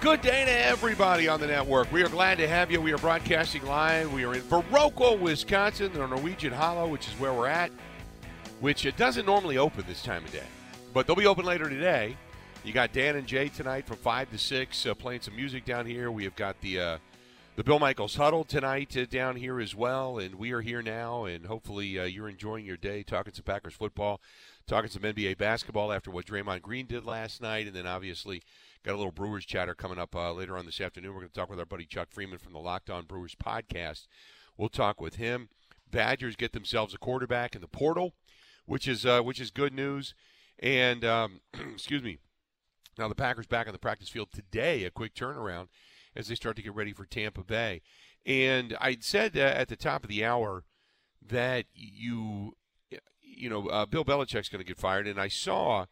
[0.00, 1.92] Good day to everybody on the network.
[1.92, 2.80] We are glad to have you.
[2.80, 4.10] We are broadcasting live.
[4.14, 7.70] We are in Viroqua, Wisconsin, the Norwegian Hollow, which is where we're at,
[8.60, 10.46] which it doesn't normally open this time of day,
[10.94, 12.16] but they'll be open later today.
[12.64, 15.84] You got Dan and Jay tonight from five to six, uh, playing some music down
[15.84, 16.10] here.
[16.10, 16.98] We have got the uh,
[17.56, 21.26] the Bill Michaels huddle tonight uh, down here as well, and we are here now.
[21.26, 24.22] And hopefully, uh, you're enjoying your day, talking some Packers football,
[24.66, 28.42] talking some NBA basketball after what Draymond Green did last night, and then obviously
[28.82, 31.12] Got a little Brewers chatter coming up uh, later on this afternoon.
[31.12, 34.06] We're going to talk with our buddy Chuck Freeman from the Locked On Brewers podcast.
[34.56, 35.50] We'll talk with him.
[35.90, 38.14] Badgers get themselves a quarterback in the portal,
[38.64, 40.14] which is uh, which is good news.
[40.58, 41.40] And um,
[41.72, 42.18] excuse me.
[42.98, 44.84] Now the Packers back on the practice field today.
[44.84, 45.68] A quick turnaround
[46.16, 47.82] as they start to get ready for Tampa Bay.
[48.24, 50.64] And I said uh, at the top of the hour
[51.26, 52.56] that you,
[53.20, 55.84] you know, uh, Bill Belichick's going to get fired, and I saw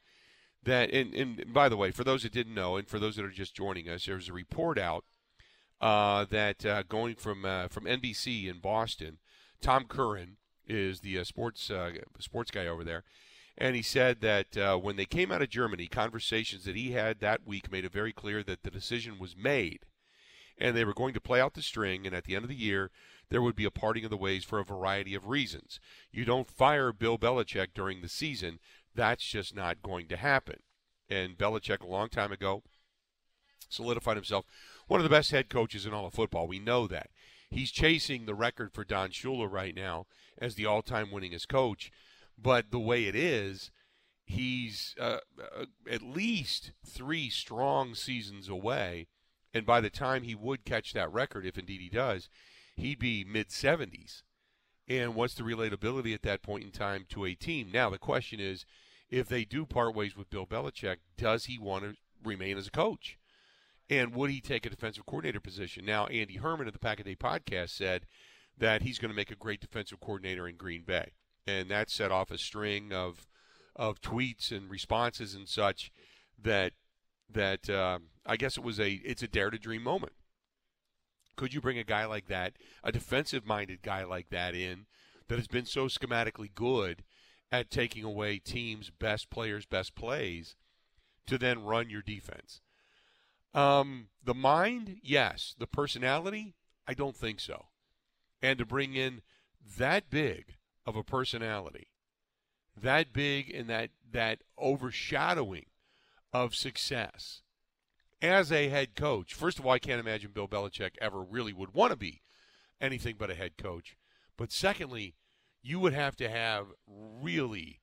[0.68, 3.24] that, and, and by the way, for those that didn't know, and for those that
[3.24, 5.04] are just joining us, there's a report out
[5.80, 9.18] uh, that uh, going from uh, from NBC in Boston,
[9.60, 13.04] Tom Curran is the uh, sports uh, sports guy over there,
[13.56, 17.20] and he said that uh, when they came out of Germany, conversations that he had
[17.20, 19.80] that week made it very clear that the decision was made,
[20.58, 22.54] and they were going to play out the string, and at the end of the
[22.54, 22.90] year.
[23.30, 25.80] There would be a parting of the ways for a variety of reasons.
[26.10, 28.58] You don't fire Bill Belichick during the season
[28.98, 30.56] that's just not going to happen.
[31.08, 32.64] And Belichick, a long time ago,
[33.68, 34.44] solidified himself
[34.88, 36.48] one of the best head coaches in all of football.
[36.48, 37.10] We know that.
[37.48, 41.92] He's chasing the record for Don Shula right now as the all time winningest coach.
[42.36, 43.70] But the way it is,
[44.24, 49.06] he's uh, uh, at least three strong seasons away.
[49.54, 52.28] And by the time he would catch that record, if indeed he does,
[52.74, 54.22] he'd be mid 70s.
[54.88, 57.70] And what's the relatability at that point in time to a team?
[57.72, 58.64] Now, the question is
[59.10, 62.72] if they do part ways with Bill Belichick, does he want to remain as a
[62.72, 63.18] coach?
[63.90, 65.84] And would he take a defensive coordinator position?
[65.84, 68.06] Now, Andy Herman of the Pack a Day podcast said
[68.58, 71.12] that he's going to make a great defensive coordinator in Green Bay.
[71.46, 73.26] And that set off a string of
[73.74, 75.92] of tweets and responses and such
[76.42, 76.72] that
[77.30, 80.12] that uh, I guess it was a it's a dare to dream moment.
[81.36, 84.86] Could you bring a guy like that, a defensive minded guy like that in
[85.28, 87.04] that has been so schematically good
[87.50, 90.56] at taking away teams' best players' best plays
[91.26, 92.60] to then run your defense.
[93.54, 95.54] Um, the mind, yes.
[95.58, 96.54] The personality,
[96.86, 97.66] I don't think so.
[98.42, 99.22] And to bring in
[99.78, 101.88] that big of a personality,
[102.76, 105.66] that big and that that overshadowing
[106.32, 107.42] of success
[108.22, 109.34] as a head coach.
[109.34, 112.22] First of all, I can't imagine Bill Belichick ever really would want to be
[112.80, 113.96] anything but a head coach.
[114.36, 115.16] But secondly,
[115.68, 117.80] you would have to have really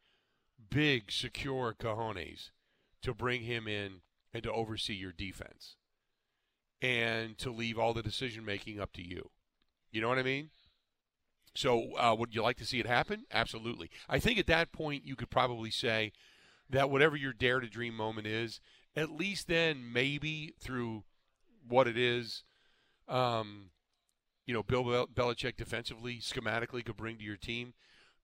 [0.72, 2.50] big, secure cojones
[3.04, 4.02] to bring him in
[4.34, 5.76] and to oversee your defense
[6.82, 9.30] and to leave all the decision making up to you.
[9.92, 10.50] You know what I mean?
[11.54, 13.26] So, uh, would you like to see it happen?
[13.32, 13.92] Absolutely.
[14.10, 16.12] I think at that point, you could probably say
[16.68, 18.60] that whatever your dare to dream moment is,
[18.96, 21.04] at least then maybe through
[21.68, 22.44] what it is,
[23.08, 23.70] um,
[24.46, 27.74] you know, Bill Bel- Belichick defensively, schematically could bring to your team,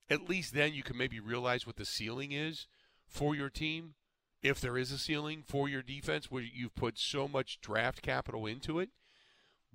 [0.10, 2.68] at least then you can maybe realize what the ceiling is
[3.08, 3.96] for your team,
[4.44, 8.46] if there is a ceiling for your defense, where you've put so much draft capital
[8.46, 8.90] into it.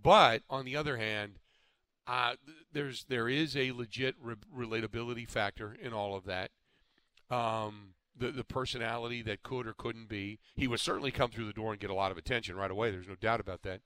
[0.00, 1.38] But on the other hand,
[2.06, 2.34] uh,
[2.72, 6.50] there's there is a legit re- relatability factor in all of that.
[7.30, 10.38] Um, the the personality that could or couldn't be.
[10.54, 12.90] He would certainly come through the door and get a lot of attention right away.
[12.90, 13.80] There's no doubt about that.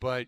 [0.00, 0.26] But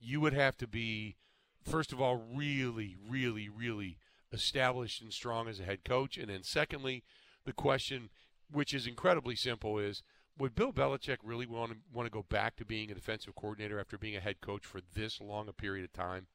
[0.00, 1.16] you would have to be,
[1.62, 3.98] first of all, really, really, really
[4.32, 6.16] established and strong as a head coach.
[6.16, 7.04] And then, secondly,
[7.44, 8.10] the question,
[8.50, 10.02] which is incredibly simple, is
[10.38, 13.80] would Bill Belichick really want to, want to go back to being a defensive coordinator
[13.80, 16.26] after being a head coach for this long a period of time,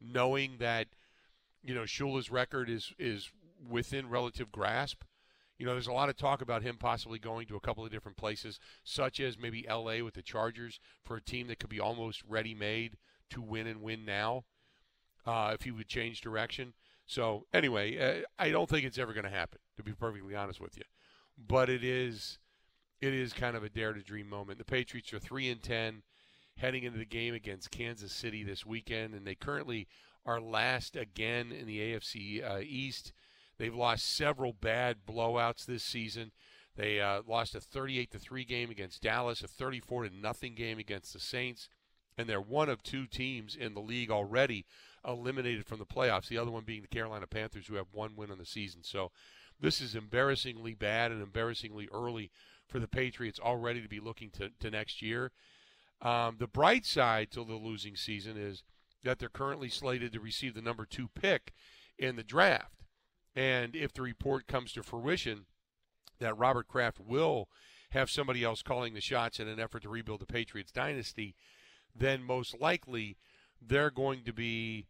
[0.00, 0.88] knowing that
[1.62, 3.30] you know Shula's record is is
[3.68, 5.02] within relative grasp?
[5.58, 7.90] You know, there's a lot of talk about him possibly going to a couple of
[7.90, 10.02] different places, such as maybe L.A.
[10.02, 12.98] with the Chargers for a team that could be almost ready-made
[13.30, 14.44] to win and win now
[15.26, 16.74] uh, if he would change direction.
[17.06, 20.60] So anyway, uh, I don't think it's ever going to happen, to be perfectly honest
[20.60, 20.84] with you.
[21.38, 22.38] But it is,
[23.00, 24.58] it is kind of a dare to dream moment.
[24.58, 26.02] The Patriots are three and ten,
[26.56, 29.86] heading into the game against Kansas City this weekend, and they currently
[30.24, 33.12] are last again in the AFC uh, East.
[33.58, 36.32] They've lost several bad blowouts this season.
[36.76, 40.78] They uh, lost a 38 to 3 game against Dallas, a 34 to nothing game
[40.78, 41.68] against the Saints,
[42.16, 44.64] and they're one of two teams in the league already
[45.06, 46.28] eliminated from the playoffs.
[46.28, 48.82] The other one being the Carolina Panthers, who have one win on the season.
[48.82, 49.10] So
[49.60, 52.30] this is embarrassingly bad and embarrassingly early
[52.66, 55.32] for the Patriots already to be looking to, to next year.
[56.02, 58.62] Um, the bright side to the losing season is
[59.02, 61.52] that they're currently slated to receive the number two pick
[61.98, 62.82] in the draft.
[63.34, 65.46] And if the report comes to fruition
[66.18, 67.48] that Robert Kraft will
[67.90, 71.34] have somebody else calling the shots in an effort to rebuild the Patriots dynasty,
[71.98, 73.16] then most likely
[73.60, 74.86] they're going to be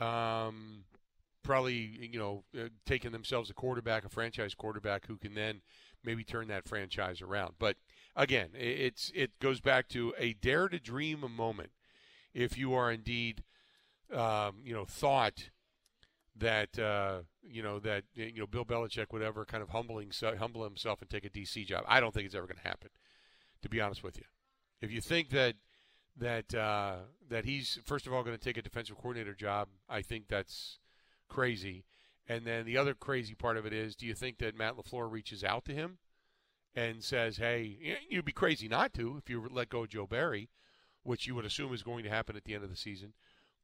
[0.00, 0.84] um,
[1.42, 5.60] probably you know uh, taking themselves a quarterback, a franchise quarterback who can then
[6.04, 7.54] maybe turn that franchise around.
[7.58, 7.76] But
[8.16, 11.70] again, it's it goes back to a dare to dream moment.
[12.34, 13.44] If you are indeed,
[14.12, 15.50] um, you know, thought
[16.36, 20.64] that uh, you know that you know Bill Belichick would ever kind of humbling humble
[20.64, 22.90] himself and take a DC job, I don't think it's ever going to happen.
[23.62, 24.24] To be honest with you,
[24.80, 25.54] if you think that
[26.16, 26.96] that uh,
[27.28, 30.78] that he's first of all going to take a defensive coordinator job, I think that's
[31.28, 31.84] crazy.
[32.28, 35.10] And then the other crazy part of it is, do you think that Matt LaFleur
[35.10, 35.98] reaches out to him
[36.74, 40.48] and says, "Hey, you'd be crazy not to if you let go of Joe Barry,
[41.02, 43.14] which you would assume is going to happen at the end of the season."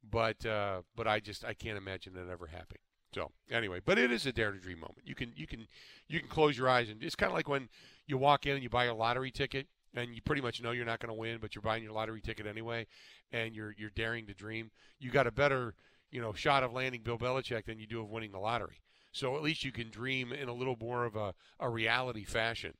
[0.03, 2.81] But uh, but I just I can't imagine that ever happening.
[3.13, 5.01] So anyway, but it is a dare to dream moment.
[5.03, 5.67] You can you can
[6.07, 7.69] you can close your eyes and it's kind of like when
[8.05, 10.85] you walk in and you buy a lottery ticket and you pretty much know you're
[10.85, 12.87] not going to win, but you're buying your lottery ticket anyway,
[13.31, 14.71] and you're you're daring to dream.
[14.99, 15.75] You got a better
[16.11, 18.81] you know shot of landing Bill Belichick than you do of winning the lottery.
[19.11, 22.73] So at least you can dream in a little more of a, a reality fashion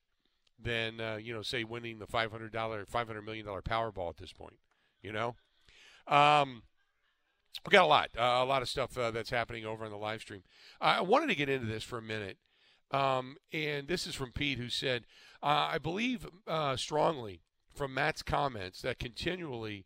[0.62, 4.10] than uh, you know say winning the five hundred dollar five hundred million dollar Powerball
[4.10, 4.58] at this point.
[5.02, 5.36] You know.
[6.08, 6.64] Um,
[7.66, 9.98] we got a lot, uh, a lot of stuff uh, that's happening over on the
[9.98, 10.44] live stream.
[10.80, 12.38] I wanted to get into this for a minute,
[12.92, 15.06] um, and this is from Pete, who said,
[15.42, 17.42] "I believe uh, strongly
[17.74, 19.86] from Matt's comments that continually,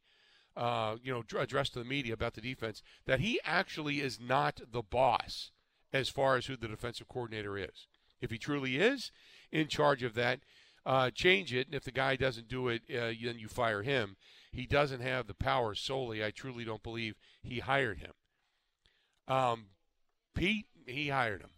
[0.55, 4.61] uh, you know, addressed to the media about the defense, that he actually is not
[4.71, 5.51] the boss
[5.91, 7.87] as far as who the defensive coordinator is.
[8.19, 9.11] If he truly is
[9.51, 10.39] in charge of that,
[10.85, 14.15] uh, change it, and if the guy doesn't do it, then you fire him."
[14.53, 16.23] he doesn't have the power solely.
[16.23, 18.13] I truly don't believe he hired him.
[19.27, 19.65] Um,
[20.35, 21.49] Pete, he hired him.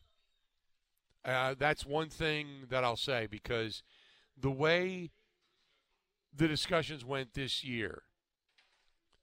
[1.25, 3.81] Uh, that's one thing that I'll say because
[4.37, 5.11] the way
[6.35, 8.03] the discussions went this year,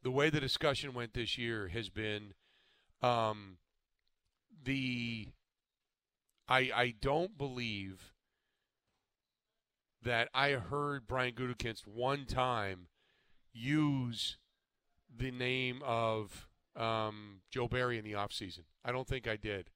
[0.02, 2.34] the way the discussion went this year has been
[3.02, 3.58] um,
[4.64, 5.28] the.
[6.48, 8.12] I I don't believe
[10.02, 12.88] that I heard Brian Gutekunst one time
[13.52, 14.38] use
[15.14, 18.64] the name of um, Joe Barry in the offseason.
[18.84, 19.70] I don't think I did.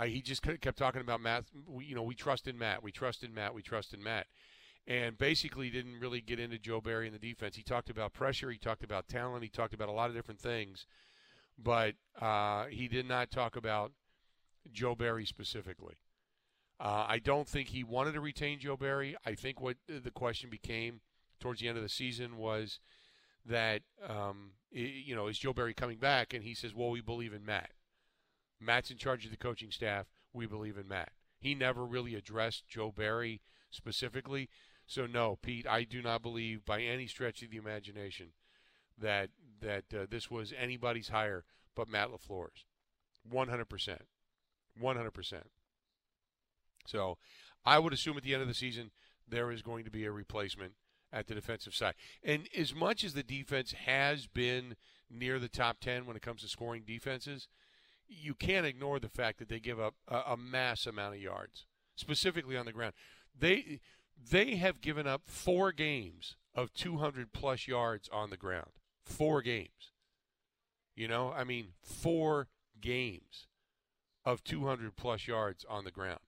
[0.00, 1.44] I, he just kept talking about Matt.
[1.66, 2.82] We, you know, we trust in Matt.
[2.82, 3.54] We trust in Matt.
[3.54, 4.26] We trust in Matt.
[4.86, 7.56] And basically didn't really get into Joe Barry in the defense.
[7.56, 8.50] He talked about pressure.
[8.50, 9.42] He talked about talent.
[9.42, 10.86] He talked about a lot of different things.
[11.62, 13.92] But uh, he did not talk about
[14.72, 15.96] Joe Barry specifically.
[16.80, 19.16] Uh, I don't think he wanted to retain Joe Barry.
[19.26, 21.02] I think what the question became
[21.38, 22.80] towards the end of the season was–
[23.46, 27.32] that um, you know is Joe Barry coming back, and he says, "Well, we believe
[27.32, 27.70] in Matt.
[28.60, 30.06] Matt's in charge of the coaching staff.
[30.32, 33.40] We believe in Matt." He never really addressed Joe Barry
[33.70, 34.50] specifically,
[34.86, 38.32] so no, Pete, I do not believe by any stretch of the imagination
[38.98, 39.30] that
[39.60, 41.44] that uh, this was anybody's hire
[41.76, 42.64] but Matt LaFleur's.
[43.22, 44.02] One hundred percent,
[44.78, 45.44] one hundred percent.
[46.86, 47.18] So,
[47.64, 48.90] I would assume at the end of the season
[49.28, 50.72] there is going to be a replacement
[51.12, 51.94] at the defensive side.
[52.24, 54.74] And as much as the defense has been
[55.08, 57.46] near the top 10 when it comes to scoring defenses,
[58.10, 61.66] you can't ignore the fact that they give up a, a mass amount of yards,
[61.96, 62.92] specifically on the ground.
[63.38, 63.80] They
[64.30, 68.70] they have given up four games of 200 plus yards on the ground.
[69.04, 69.92] Four games.
[70.94, 72.48] You know, I mean, four
[72.80, 73.46] games
[74.24, 76.18] of 200 plus yards on the ground.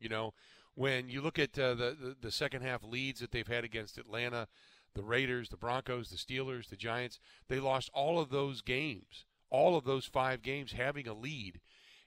[0.00, 0.32] You know,
[0.74, 3.98] when you look at uh, the, the, the second half leads that they've had against
[3.98, 4.48] Atlanta,
[4.94, 7.18] the Raiders, the Broncos, the Steelers, the Giants,
[7.48, 11.60] they lost all of those games, all of those five games having a lead,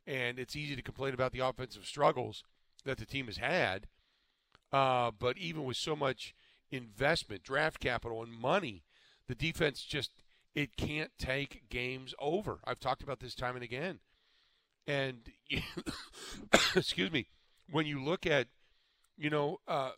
[0.05, 2.43] and it's easy to complain about the offensive struggles
[2.83, 3.87] that the team has had.
[4.73, 6.35] Uh, but even with so much
[6.71, 8.83] investment, draft capital, and money,
[9.27, 10.11] the defense just
[10.55, 12.59] it can't take games over.
[12.65, 13.99] I've talked about this time and again.
[14.87, 15.29] And
[16.75, 17.27] excuse me,
[17.69, 18.47] when you look at,
[19.17, 19.91] you know, uh,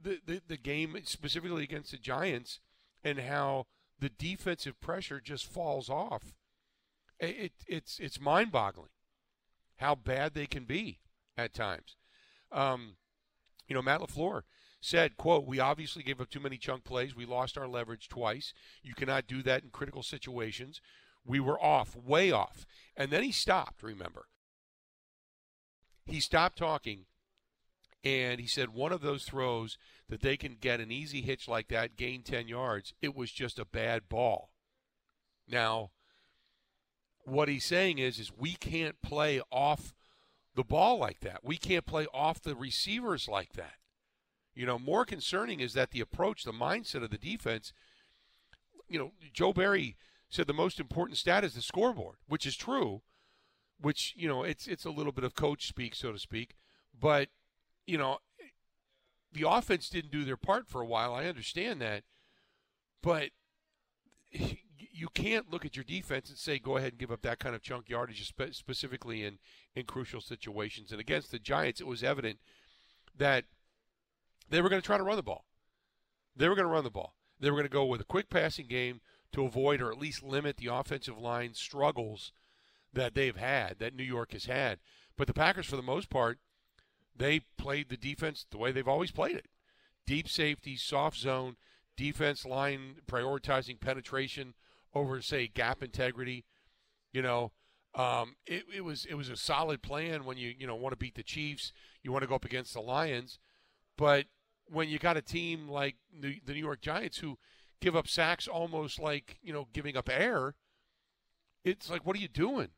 [0.00, 2.60] the, the the game specifically against the Giants
[3.02, 3.66] and how
[3.98, 6.34] the defensive pressure just falls off,
[7.20, 8.90] it, it's it's mind-boggling
[9.76, 11.00] how bad they can be
[11.36, 11.96] at times.
[12.52, 12.96] Um,
[13.66, 14.42] you know, Matt LaFleur
[14.80, 17.16] said, quote, we obviously gave up too many chunk plays.
[17.16, 18.52] We lost our leverage twice.
[18.82, 20.80] You cannot do that in critical situations.
[21.24, 22.66] We were off, way off.
[22.96, 24.26] And then he stopped, remember
[26.06, 27.06] he stopped talking
[28.02, 29.78] And he said one of those throws
[30.10, 33.58] that they can get an easy hitch like that, gain 10 yards, it was just
[33.58, 34.50] a bad ball.
[35.48, 35.90] Now,
[37.24, 39.94] what he's saying is is we can't play off
[40.54, 41.40] the ball like that.
[41.42, 43.74] We can't play off the receivers like that.
[44.54, 47.72] You know, more concerning is that the approach, the mindset of the defense,
[48.88, 49.96] you know, Joe Barry
[50.28, 53.02] said the most important stat is the scoreboard, which is true,
[53.80, 56.54] which, you know, it's it's a little bit of coach speak, so to speak.
[56.98, 57.28] But,
[57.86, 58.18] you know,
[59.32, 61.12] the offense didn't do their part for a while.
[61.12, 62.04] I understand that.
[63.02, 63.30] But
[64.94, 67.54] you can't look at your defense and say go ahead and give up that kind
[67.54, 69.38] of chunk yardage, specifically in
[69.74, 70.92] in crucial situations.
[70.92, 72.38] And against the Giants, it was evident
[73.16, 73.44] that
[74.48, 75.44] they were going to try to run the ball.
[76.36, 77.16] They were going to run the ball.
[77.40, 79.00] They were going to go with a quick passing game
[79.32, 82.32] to avoid or at least limit the offensive line struggles
[82.92, 84.78] that they've had, that New York has had.
[85.16, 86.38] But the Packers, for the most part,
[87.16, 89.46] they played the defense the way they've always played it
[90.06, 91.56] deep safety, soft zone,
[91.96, 94.54] defense line prioritizing penetration
[94.94, 96.44] over, say, gap integrity.
[97.12, 97.52] You know,
[97.94, 100.96] um, it, it was it was a solid plan when you you know want to
[100.96, 101.72] beat the Chiefs,
[102.02, 103.38] you want to go up against the Lions,
[103.96, 104.26] but
[104.66, 107.38] when you got a team like the, the New York Giants who
[107.80, 110.54] give up sacks almost like you know giving up air,
[111.64, 112.70] it's like what are you doing?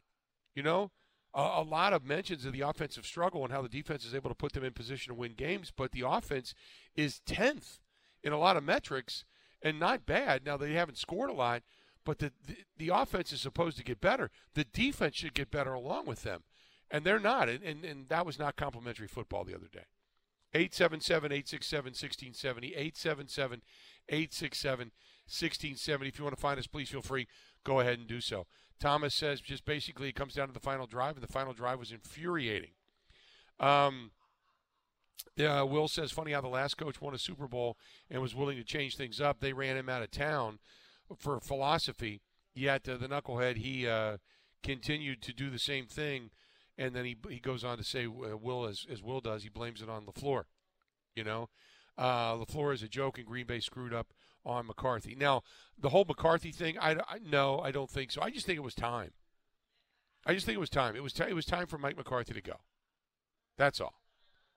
[0.55, 0.91] You know,
[1.33, 4.31] a, a lot of mentions of the offensive struggle and how the defense is able
[4.31, 6.55] to put them in position to win games, but the offense
[6.95, 7.79] is tenth
[8.23, 9.25] in a lot of metrics
[9.63, 10.45] and not bad.
[10.45, 11.63] Now they haven't scored a lot,
[12.07, 14.31] but the, the, the offense is supposed to get better.
[14.55, 16.45] The defense should get better along with them,
[16.91, 17.51] and they're not.
[17.51, 19.85] And and, and that was not complimentary football the other day.
[20.55, 22.69] 877 867 1670.
[22.69, 23.63] 877
[24.09, 24.79] 867
[25.27, 26.09] 1670.
[26.09, 27.27] If you want to find us, please feel free.
[27.65, 28.47] Go ahead and do so.
[28.79, 31.79] Thomas says just basically it comes down to the final drive, and the final drive
[31.79, 32.71] was infuriating.
[33.59, 34.13] Um,
[35.39, 37.77] uh, Will says, funny how the last coach won a Super Bowl
[38.09, 39.41] and was willing to change things up.
[39.41, 40.59] They ran him out of town
[41.19, 42.21] for philosophy.
[42.55, 44.17] Yet uh, the knucklehead he uh,
[44.63, 46.31] continued to do the same thing,
[46.79, 49.49] and then he he goes on to say, uh, Will as as Will does, he
[49.49, 50.45] blames it on LaFleur.
[51.15, 51.49] You know,
[51.99, 54.13] uh, LaFleur is a joke, and Green Bay screwed up
[54.45, 55.15] on McCarthy.
[55.15, 55.43] Now
[55.79, 58.23] the whole McCarthy thing, I, I no, I don't think so.
[58.23, 59.11] I just think it was time.
[60.25, 60.97] I just think it was time.
[60.97, 62.61] It was t- it was time for Mike McCarthy to go.
[63.59, 64.01] That's all.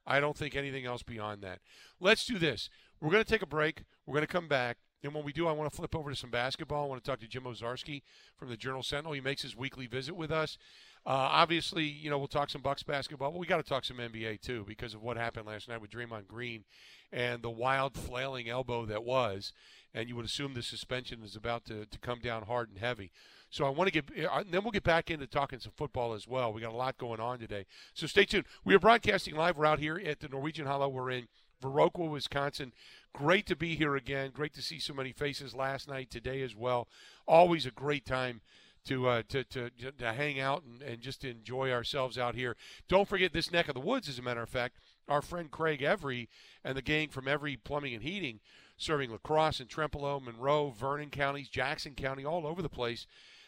[0.05, 1.59] I don't think anything else beyond that.
[1.99, 2.69] Let's do this.
[2.99, 3.83] We're going to take a break.
[4.05, 4.77] We're going to come back.
[5.03, 6.83] And when we do, I want to flip over to some basketball.
[6.83, 8.01] I want to talk to Jim Owczarski
[8.37, 9.13] from the Journal Sentinel.
[9.13, 10.57] He makes his weekly visit with us.
[11.05, 13.97] Uh, obviously, you know, we'll talk some Bucks basketball, but we got to talk some
[13.97, 16.65] NBA too because of what happened last night with Draymond Green
[17.11, 19.53] and the wild flailing elbow that was.
[19.93, 23.11] And you would assume the suspension is about to, to come down hard and heavy.
[23.49, 26.27] So I want to get, uh, then we'll get back into talking some football as
[26.27, 26.53] well.
[26.53, 27.65] We got a lot going on today.
[27.93, 28.45] So stay tuned.
[28.63, 29.57] We are broadcasting live.
[29.57, 30.89] We're out here at the Norwegian Hollow.
[30.89, 31.27] We're in
[31.61, 32.73] Viroqua, Wisconsin.
[33.13, 34.31] Great to be here again.
[34.31, 36.87] Great to see so many faces last night, today as well.
[37.27, 38.41] Always a great time
[38.85, 42.55] to uh, to, to to hang out and, and just enjoy ourselves out here.
[42.87, 44.77] Don't forget this neck of the woods, as a matter of fact.
[45.07, 46.29] Our friend Craig Every
[46.63, 48.39] and the gang from Every Plumbing and Heating,
[48.77, 53.07] serving La Crosse and Trempealeau, Monroe, Vernon counties, Jackson County, all over the place.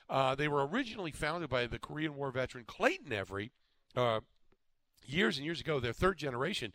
[0.10, 3.52] Uh, they were originally founded by the Korean War veteran Clayton Every
[3.96, 4.20] uh,
[5.06, 5.80] years and years ago.
[5.80, 6.74] They're third generation.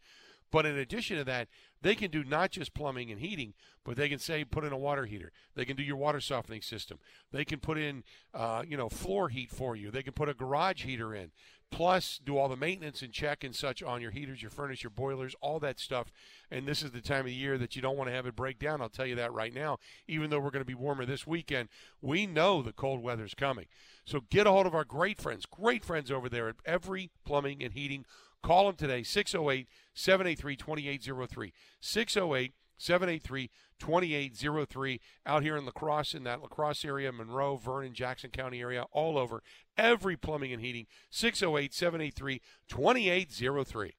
[0.50, 1.48] But in addition to that,
[1.82, 4.78] they can do not just plumbing and heating, but they can say put in a
[4.78, 5.32] water heater.
[5.54, 6.98] They can do your water softening system.
[7.32, 9.90] They can put in, uh, you know, floor heat for you.
[9.90, 11.30] They can put a garage heater in.
[11.70, 14.90] Plus, do all the maintenance and check and such on your heaters, your furnace, your
[14.90, 16.12] boilers, all that stuff.
[16.50, 18.36] And this is the time of the year that you don't want to have it
[18.36, 18.80] break down.
[18.80, 19.78] I'll tell you that right now.
[20.06, 21.68] Even though we're going to be warmer this weekend,
[22.00, 23.66] we know the cold weather's coming.
[24.04, 27.62] So get a hold of our great friends, great friends over there at Every Plumbing
[27.62, 28.04] and Heating.
[28.46, 31.52] Call them today, 608 783 2803.
[31.80, 33.50] 608 783
[33.80, 38.60] 2803 out here in La Crosse in that La Crosse area, Monroe, Vernon, Jackson County
[38.60, 39.42] area, all over.
[39.76, 43.94] Every plumbing and heating, 608 783 2803.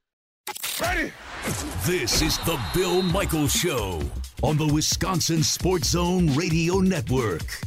[0.79, 1.11] Ready?
[1.85, 3.99] This is the Bill Michaels Show
[4.43, 7.59] on the Wisconsin Sports Zone Radio Network.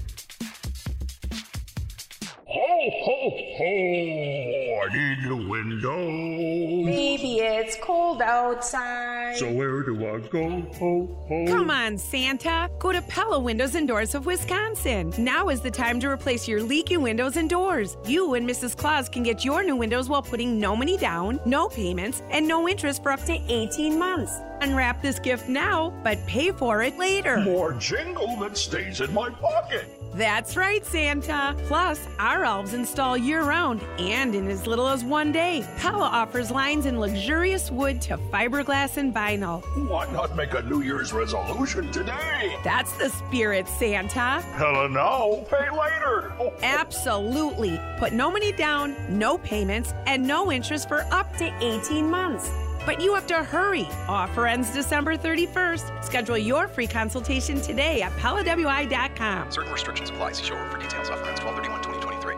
[2.80, 4.80] Ho, ho, ho!
[4.80, 6.86] I need a window.
[6.86, 9.36] Baby, it's cold outside.
[9.36, 10.62] So where do I go?
[10.78, 11.46] Ho, ho.
[11.46, 12.70] Come on, Santa.
[12.78, 15.12] Go to Pella Windows and Doors of Wisconsin.
[15.18, 17.98] Now is the time to replace your leaky windows and doors.
[18.06, 18.74] You and Mrs.
[18.74, 22.66] Claus can get your new windows while putting no money down, no payments, and no
[22.66, 24.40] interest for up to 18 months.
[24.62, 27.40] Unwrap this gift now, but pay for it later.
[27.40, 29.99] More jingle that stays in my pocket.
[30.14, 31.54] That's right, Santa.
[31.66, 35.64] Plus, our elves install year round and in as little as one day.
[35.78, 39.62] Pella offers lines in luxurious wood to fiberglass and vinyl.
[39.88, 42.56] Why not make a New Year's resolution today?
[42.64, 44.40] That's the spirit, Santa.
[44.40, 46.32] Hella no, pay later.
[46.62, 47.80] Absolutely.
[47.98, 52.50] Put no money down, no payments, and no interest for up to 18 months.
[52.86, 53.88] But you have to hurry.
[54.08, 56.04] Offer ends December 31st.
[56.04, 59.50] Schedule your free consultation today at PellaWI.com.
[59.50, 60.32] Certain restrictions apply.
[60.32, 61.10] See showroom for details.
[61.10, 62.36] Offer ends 1231 2023.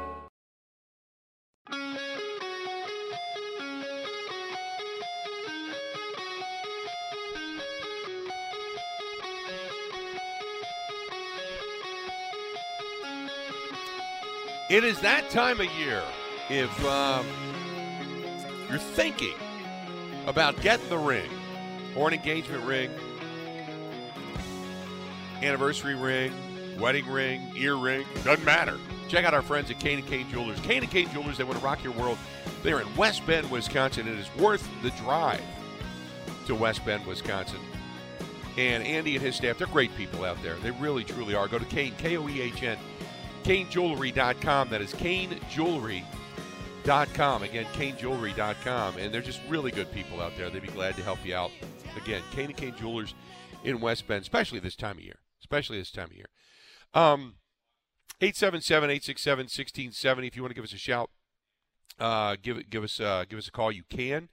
[14.72, 16.02] It is that time of year.
[16.48, 17.26] If um,
[18.70, 19.34] you're thinking
[20.26, 21.30] about getting the ring
[21.96, 22.90] or an engagement ring,
[25.42, 26.32] anniversary ring,
[26.78, 28.78] wedding ring, earring, doesn't matter.
[29.08, 30.58] Check out our friends at Koehn and Koehn Jewelers.
[30.60, 32.18] Koehn and Koehn Jewelers, they want to rock your world.
[32.62, 34.08] They're in West Bend, Wisconsin.
[34.08, 35.42] It is worth the drive
[36.46, 37.60] to West Bend, Wisconsin.
[38.56, 40.56] And Andy and his staff, they're great people out there.
[40.56, 41.48] They really, truly are.
[41.48, 42.78] Go to Koehn, K O E H N,
[43.44, 44.68] KoehnJewelry.com.
[44.70, 44.94] That is
[46.82, 47.42] KoehnJewelry.com.
[47.42, 48.98] Again, KoehnJewelry.com.
[48.98, 50.50] And they're just really good people out there.
[50.50, 51.50] They'd be glad to help you out.
[51.96, 53.14] Again, Koehn and Koehn Jewelers
[53.64, 55.20] in West Bend, especially this time of year.
[55.40, 56.26] Especially this time of year.
[56.94, 57.34] Um,
[58.20, 60.26] 877 867 1670.
[60.26, 61.10] If you want to give us a shout,
[61.98, 63.72] uh, give give us uh, give us a call.
[63.72, 64.28] You can.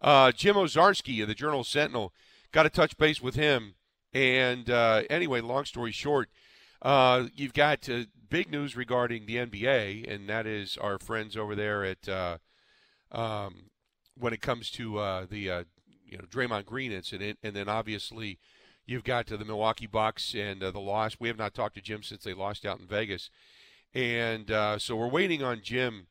[0.00, 2.12] Uh, Jim Owczarski of the Journal Sentinel
[2.52, 3.74] got to touch base with him.
[4.12, 6.30] And uh, anyway, long story short,
[6.80, 7.88] uh, you've got
[8.36, 12.36] big news regarding the NBA, and that is our friends over there at uh,
[13.10, 13.70] um,
[14.14, 15.64] when it comes to uh, the uh,
[16.04, 18.38] you know Draymond Green incident, and then obviously
[18.84, 21.16] you've got uh, the Milwaukee Bucks and uh, the loss.
[21.18, 23.30] We have not talked to Jim since they lost out in Vegas,
[23.94, 26.08] and uh, so we're waiting on Jim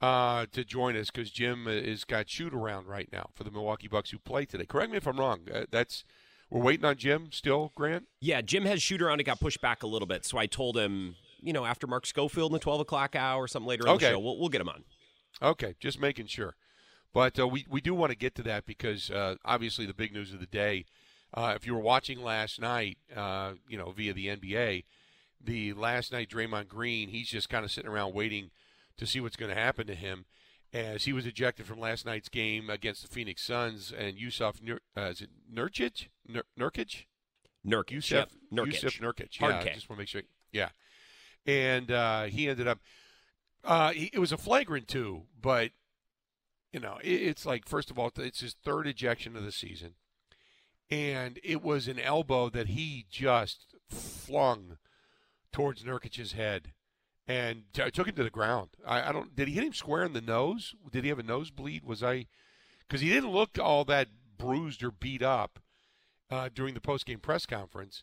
[0.00, 3.88] uh, to join us because Jim is got shoot around right now for the Milwaukee
[3.88, 4.66] Bucks who play today.
[4.66, 5.40] Correct me if I'm wrong.
[5.72, 6.04] That's
[6.48, 8.06] we're waiting on Jim still, Grant.
[8.20, 9.18] Yeah, Jim has shoot around.
[9.18, 12.06] It got pushed back a little bit, so I told him, you know, after Mark
[12.06, 14.06] Schofield in the 12 o'clock hour or something later in Okay.
[14.06, 14.84] the show, we'll, we'll get him on.
[15.42, 16.56] Okay, just making sure.
[17.12, 20.12] But uh, we we do want to get to that because uh, obviously the big
[20.12, 20.84] news of the day.
[21.32, 24.84] Uh, if you were watching last night, uh, you know via the NBA,
[25.42, 28.50] the last night Draymond Green, he's just kind of sitting around waiting
[28.96, 30.24] to see what's going to happen to him,
[30.72, 34.80] as he was ejected from last night's game against the Phoenix Suns and Yusuf Nur,
[34.96, 36.08] uh, is it Nurkic?
[36.28, 37.06] Nur, Nurkic?
[37.66, 37.90] Nurkic.
[37.90, 38.30] Yusuf yep.
[38.52, 38.82] Nurkic.
[38.82, 39.38] Yusuf Nurkic.
[39.38, 39.70] Hard yeah, K.
[39.74, 40.22] Just want to make sure.
[40.52, 40.70] Yeah,
[41.46, 42.78] and uh, he ended up.
[43.62, 45.70] Uh, he, it was a flagrant two, but
[46.72, 49.94] you know, it, it's like first of all, it's his third ejection of the season,
[50.90, 54.78] and it was an elbow that he just flung
[55.52, 56.72] towards Nurkic's head
[57.26, 58.70] and t- took him to the ground.
[58.86, 59.34] I, I don't.
[59.36, 60.74] Did he hit him square in the nose?
[60.90, 61.84] Did he have a nosebleed?
[61.84, 62.26] Was I?
[62.86, 65.60] Because he didn't look all that bruised or beat up
[66.30, 68.02] uh, during the post game press conference,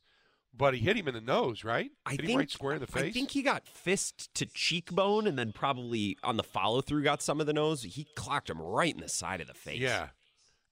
[0.58, 1.92] but he hit him in the nose, right?
[2.06, 3.04] I hit think him right square in the face.
[3.04, 7.22] I think he got fist to cheekbone, and then probably on the follow through got
[7.22, 7.84] some of the nose.
[7.84, 9.80] He clocked him right in the side of the face.
[9.80, 10.10] Yeah,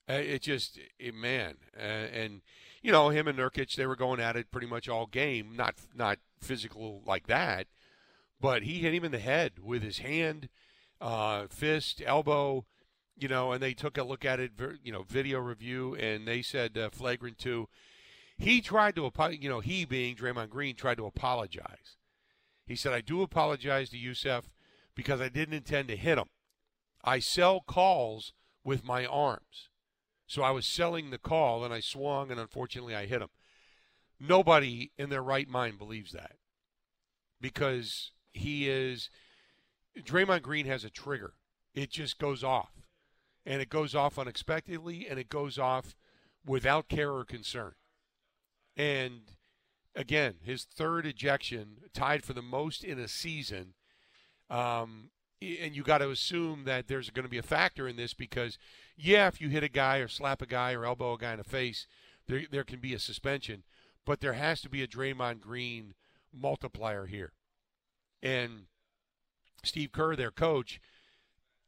[0.08, 2.42] uh, it just it, man, uh, and
[2.82, 5.54] you know him and Nurkic, they were going at it pretty much all game.
[5.56, 7.66] Not not physical like that,
[8.40, 10.48] but he hit him in the head with his hand,
[11.00, 12.66] uh, fist, elbow,
[13.16, 16.42] you know, and they took a look at it, you know, video review, and they
[16.42, 17.68] said uh, flagrant two.
[18.38, 21.96] He tried to, you know, he being Draymond Green tried to apologize.
[22.66, 24.50] He said, "I do apologize to Youssef
[24.94, 26.28] because I didn't intend to hit him.
[27.02, 28.32] I sell calls
[28.64, 29.70] with my arms."
[30.26, 33.30] So I was selling the call and I swung and unfortunately I hit him.
[34.18, 36.36] Nobody in their right mind believes that
[37.40, 39.08] because he is
[39.96, 41.34] Draymond Green has a trigger.
[41.74, 42.72] It just goes off.
[43.44, 45.94] And it goes off unexpectedly and it goes off
[46.44, 47.74] without care or concern.
[48.76, 49.22] And
[49.94, 53.74] again, his third ejection, tied for the most in a season.
[54.50, 55.10] Um,
[55.40, 58.58] and you got to assume that there's going to be a factor in this because,
[58.96, 61.38] yeah, if you hit a guy or slap a guy or elbow a guy in
[61.38, 61.86] the face,
[62.26, 63.62] there there can be a suspension,
[64.04, 65.94] but there has to be a Draymond Green
[66.32, 67.32] multiplier here.
[68.22, 68.64] And
[69.62, 70.80] Steve Kerr, their coach,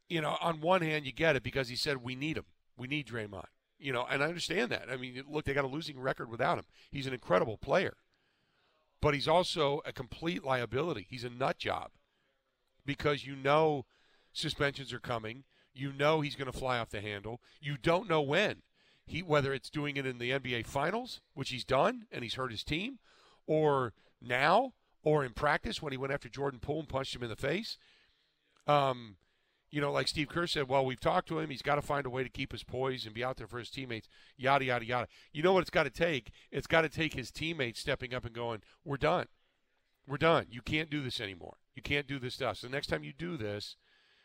[0.07, 2.45] you know, on one hand you get it because he said we need him,
[2.77, 3.45] we need Draymond,
[3.79, 4.87] you know, and I understand that.
[4.91, 6.65] I mean, look, they got a losing record without him.
[6.91, 7.95] He's an incredible player,
[9.01, 11.07] but he's also a complete liability.
[11.09, 11.91] He's a nut job
[12.85, 13.85] because you know
[14.33, 15.43] suspensions are coming.
[15.73, 17.41] You know he's going to fly off the handle.
[17.61, 18.63] You don't know when.
[19.05, 22.51] He whether it's doing it in the NBA finals, which he's done and he's hurt
[22.51, 22.99] his team,
[23.47, 27.29] or now, or in practice when he went after Jordan Poole and punched him in
[27.29, 27.77] the face.
[28.67, 29.15] Um,
[29.71, 31.49] you know, like Steve Kerr said, well, we've talked to him.
[31.49, 33.59] He's got to find a way to keep his poise and be out there for
[33.59, 35.07] his teammates, yada, yada, yada.
[35.31, 36.31] You know what it's got to take?
[36.51, 39.27] It's got to take his teammates stepping up and going, we're done.
[40.07, 40.47] We're done.
[40.49, 41.57] You can't do this anymore.
[41.75, 42.61] You can't do this stuff.
[42.61, 43.75] The next time you do this,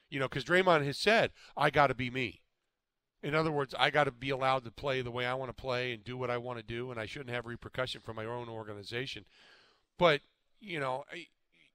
[0.09, 2.41] you know, because Draymond has said, I got to be me.
[3.23, 5.61] In other words, I got to be allowed to play the way I want to
[5.61, 8.25] play and do what I want to do, and I shouldn't have repercussion from my
[8.25, 9.25] own organization.
[9.99, 10.21] But,
[10.61, 11.05] you know,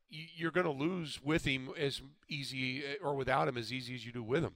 [0.09, 4.05] you're going to lose with him as easy eh, or without him as easy as
[4.05, 4.55] you do with him.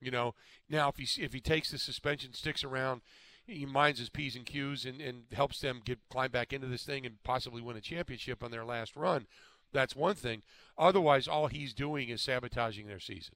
[0.00, 0.34] You know,
[0.68, 3.00] now if he if he takes the suspension, sticks around,
[3.46, 6.84] he minds his p's and q's and, and helps them get climb back into this
[6.84, 9.26] thing and possibly win a championship on their last run.
[9.72, 10.42] That's one thing.
[10.78, 13.34] Otherwise, all he's doing is sabotaging their season.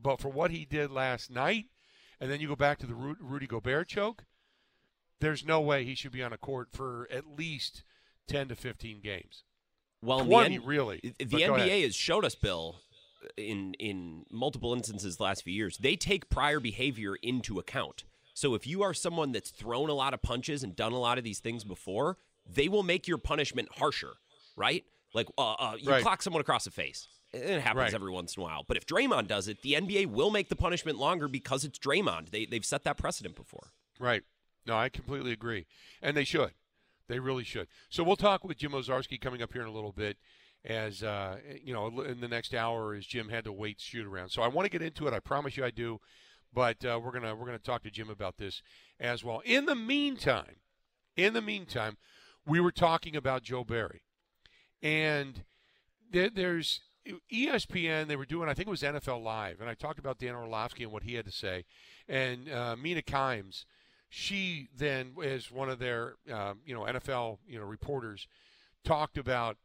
[0.00, 1.66] But for what he did last night,
[2.20, 4.24] and then you go back to the Rudy Gobert choke,
[5.20, 7.84] there's no way he should be on a court for at least
[8.26, 9.44] 10 to 15 games.
[10.04, 11.14] Well, 20, the, really.
[11.18, 12.76] The NBA has showed us, Bill,
[13.36, 18.04] in in multiple instances the last few years, they take prior behavior into account.
[18.34, 21.18] So if you are someone that's thrown a lot of punches and done a lot
[21.18, 24.14] of these things before, they will make your punishment harsher,
[24.56, 24.84] right?
[25.14, 26.02] Like uh, uh, you right.
[26.02, 27.08] clock someone across the face.
[27.32, 27.94] It happens right.
[27.94, 28.64] every once in a while.
[28.66, 32.30] But if Draymond does it, the NBA will make the punishment longer because it's Draymond.
[32.30, 33.72] They, they've set that precedent before.
[33.98, 34.22] Right.
[34.66, 35.66] No, I completely agree.
[36.00, 36.52] And they should.
[37.08, 37.68] They really should.
[37.90, 40.16] So we'll talk with Jim Owczarski coming up here in a little bit.
[40.64, 44.30] As uh, you know, in the next hour, as Jim had to wait shoot around.
[44.30, 45.12] So I want to get into it.
[45.12, 46.00] I promise you, I do.
[46.54, 48.62] But uh, we're gonna we're gonna talk to Jim about this
[48.98, 49.42] as well.
[49.44, 50.56] In the meantime,
[51.16, 51.98] in the meantime,
[52.46, 54.02] we were talking about Joe Barry,
[54.82, 55.44] and
[56.10, 56.80] there, there's
[57.32, 58.06] ESPN.
[58.06, 60.84] They were doing, I think it was NFL Live, and I talked about Dan Orlovsky
[60.84, 61.64] and what he had to say,
[62.08, 63.64] and uh, Mina Kimes
[64.14, 68.28] she then, as one of their um, you know NFL you know reporters,
[68.84, 69.56] talked about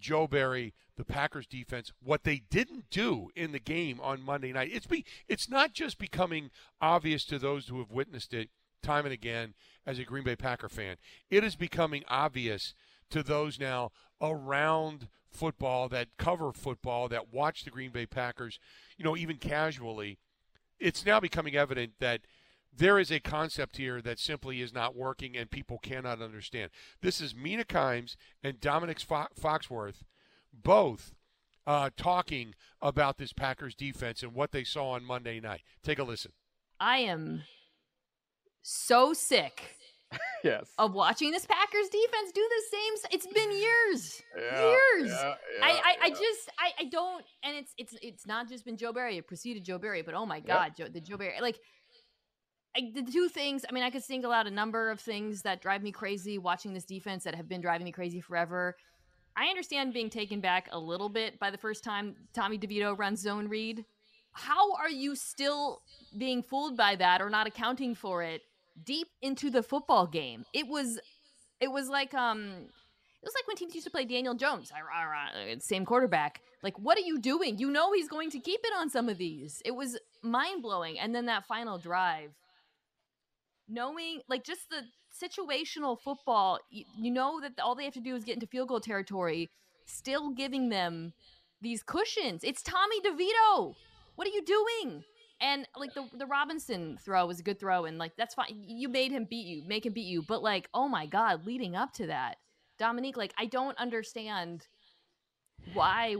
[0.00, 4.70] Joe Barry, the Packers defense, what they didn't do in the game on Monday night.
[4.72, 8.48] It's be it's not just becoming obvious to those who have witnessed it
[8.82, 9.52] time and again
[9.86, 10.96] as a Green Bay Packer fan.
[11.30, 12.72] It is becoming obvious
[13.10, 13.90] to those now
[14.22, 18.58] around football that cover football that watch the Green Bay Packers,
[18.96, 20.18] you know, even casually.
[20.80, 22.22] It's now becoming evident that
[22.74, 26.70] there is a concept here that simply is not working and people cannot understand.
[27.00, 30.02] This is Mina Kimes and Domonique Foxworth
[30.52, 31.14] both
[31.66, 35.62] uh, talking about this Packers defense and what they saw on Monday night.
[35.82, 36.32] Take a listen.
[36.80, 37.42] I am
[38.62, 39.76] so sick
[40.44, 40.70] yes.
[40.78, 43.10] of watching this Packers defense do the same.
[43.12, 45.10] It's been years, yeah, years.
[45.10, 48.64] Yeah, yeah, I, I, I, just, I, I don't, and it's, it's, it's not just
[48.64, 49.18] been Joe Barry.
[49.18, 51.58] It preceded Joe Barry, but oh my God, Joe, the Joe Barry, like
[52.78, 55.60] I, the two things, I mean, I could single out a number of things that
[55.60, 58.76] drive me crazy watching this defense that have been driving me crazy forever.
[59.36, 63.20] I understand being taken back a little bit by the first time Tommy DeVito runs
[63.20, 63.84] zone read.
[64.32, 65.82] How are you still
[66.16, 68.42] being fooled by that or not accounting for it
[68.84, 70.44] deep into the football game?
[70.52, 71.00] It was
[71.60, 74.70] it was like um it was like when teams used to play Daniel Jones,
[75.60, 76.40] same quarterback.
[76.62, 77.58] Like, what are you doing?
[77.58, 79.62] You know he's going to keep it on some of these.
[79.64, 80.98] It was mind blowing.
[80.98, 82.30] And then that final drive,
[83.68, 88.14] knowing like just the situational football, you, you know that all they have to do
[88.14, 89.48] is get into field goal territory,
[89.86, 91.12] still giving them
[91.60, 92.42] these cushions.
[92.44, 93.74] It's Tommy DeVito.
[94.16, 95.04] What are you doing?
[95.40, 98.64] And like the the Robinson throw was a good throw, and like that's fine.
[98.66, 100.22] You made him beat you, make him beat you.
[100.22, 102.38] But like, oh my god, leading up to that,
[102.80, 104.66] Domonique, like I don't understand
[105.74, 106.16] why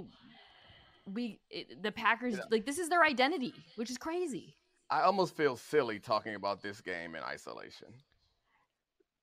[1.12, 2.42] we it, the Packers yeah.
[2.50, 4.54] like this is their identity, which is crazy.
[4.90, 7.88] I almost feel silly talking about this game in isolation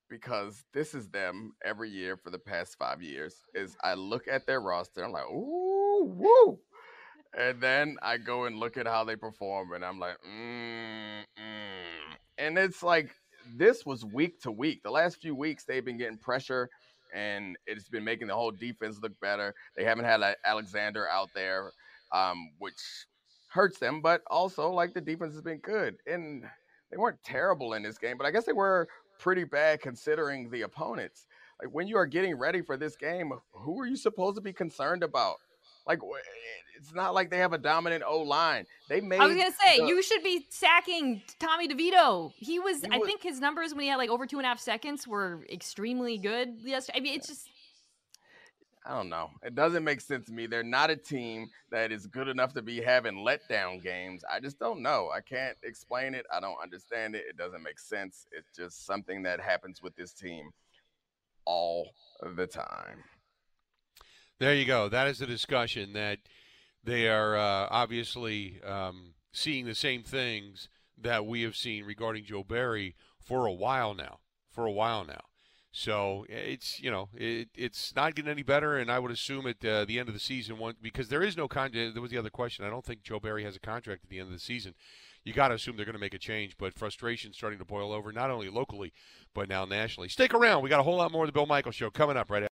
[0.10, 3.36] because this is them every year for the past five years.
[3.56, 6.60] Is I look at their roster, I'm like, ooh, woo,
[7.38, 12.16] and then I go and look at how they perform, and I'm like, mm, mm.
[12.38, 13.16] and it's like
[13.56, 14.84] this was week to week.
[14.84, 16.70] The last few weeks they've been getting pressure,
[17.14, 19.56] and it's been making the whole defense look better.
[19.76, 21.72] They haven't had Alexander out there,
[22.12, 23.08] um, which
[23.56, 25.96] hurts them, but also like the defense has been good.
[26.06, 26.44] And
[26.92, 28.88] they weren't terrible in this game, but I guess they were
[29.18, 31.26] pretty bad considering the opponents.
[31.62, 34.54] Like when you are getting ready for this game, who are you supposed to be
[34.54, 35.38] concerned about?
[35.88, 36.00] Like
[36.78, 38.66] it's not like they have a dominant O line.
[38.90, 39.22] They made.
[39.22, 42.32] I was gonna say the, you should be sacking Tommy DeVito.
[42.38, 44.50] He was, he I think his numbers when he had like over two and a
[44.50, 46.58] half seconds were extremely good.
[46.64, 47.48] Yes, I mean it's just
[48.86, 49.32] I don't know.
[49.42, 50.46] It doesn't make sense to me.
[50.46, 54.24] They're not a team that is good enough to be having letdown games.
[54.32, 55.10] I just don't know.
[55.12, 56.26] I can't explain it.
[56.32, 57.26] I don't understand it.
[57.28, 58.28] It doesn't make sense.
[58.32, 60.52] It's just something that happens with this team
[61.46, 61.90] all
[62.36, 63.04] the time.
[64.40, 64.88] There you go.
[64.88, 66.20] That is a discussion that
[66.84, 70.70] they are uh, obviously um, seeing the same things
[71.02, 74.20] that we have seen regarding Joe Barry for a while now.
[74.52, 75.22] For a while now.
[75.78, 79.64] So it's you know it, it's not getting any better, and I would assume at
[79.66, 81.94] uh, the end of the season, one because there is no contract.
[81.94, 82.64] There was the other question.
[82.64, 84.74] I don't think Joe Barry has a contract at the end of the season.
[85.26, 87.92] You got to assume they're going to make a change, but frustration starting to boil
[87.92, 88.94] over not only locally
[89.34, 90.08] but now nationally.
[90.08, 90.64] Stick around.
[90.64, 92.56] We got a whole lot more of the Bill Michaels Show coming up right after.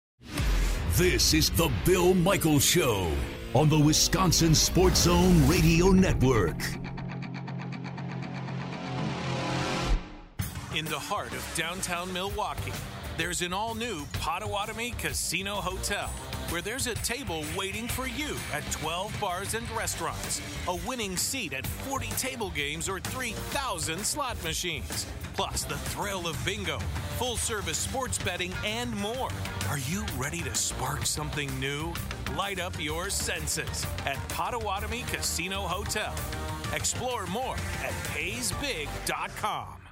[0.92, 3.10] This is the Bill Michaels Show
[3.52, 6.62] on the Wisconsin Sports Zone Radio Network.
[10.76, 12.70] In the heart of downtown Milwaukee,
[13.18, 16.08] there's an all new Potawatomi Casino Hotel
[16.50, 21.52] where there's a table waiting for you at 12 bars and restaurants, a winning seat
[21.52, 25.04] at 40 table games or 3,000 slot machines,
[25.34, 26.78] plus the thrill of bingo,
[27.18, 29.30] full service sports betting, and more.
[29.68, 31.92] Are you ready to spark something new?
[32.36, 36.14] Light up your senses at Potawatomi Casino Hotel.
[36.72, 39.87] Explore more at paysbig.com.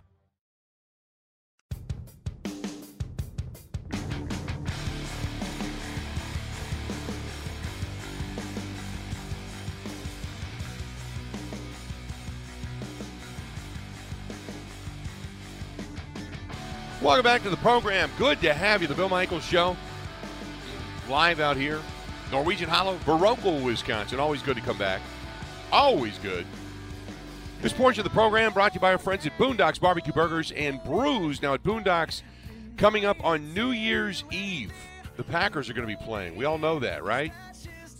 [17.07, 18.11] Welcome back to the program.
[18.19, 18.89] Good to have you.
[18.89, 19.77] The Bill Michaels Show.
[21.09, 21.81] Live out here.
[22.33, 24.19] Norwegian Hollow, Viroqua, Wisconsin.
[24.19, 25.01] Always good to come back.
[25.71, 26.45] Always good.
[27.63, 30.51] This portion of the program brought to you by our friends at Boondocks Barbecue Burgers
[30.51, 31.41] and Brews.
[31.41, 32.23] Now at Boondocks,
[32.77, 34.73] coming up on New Year's Eve,
[35.17, 36.35] the Packers are going to be playing.
[36.35, 37.33] We all know that, right?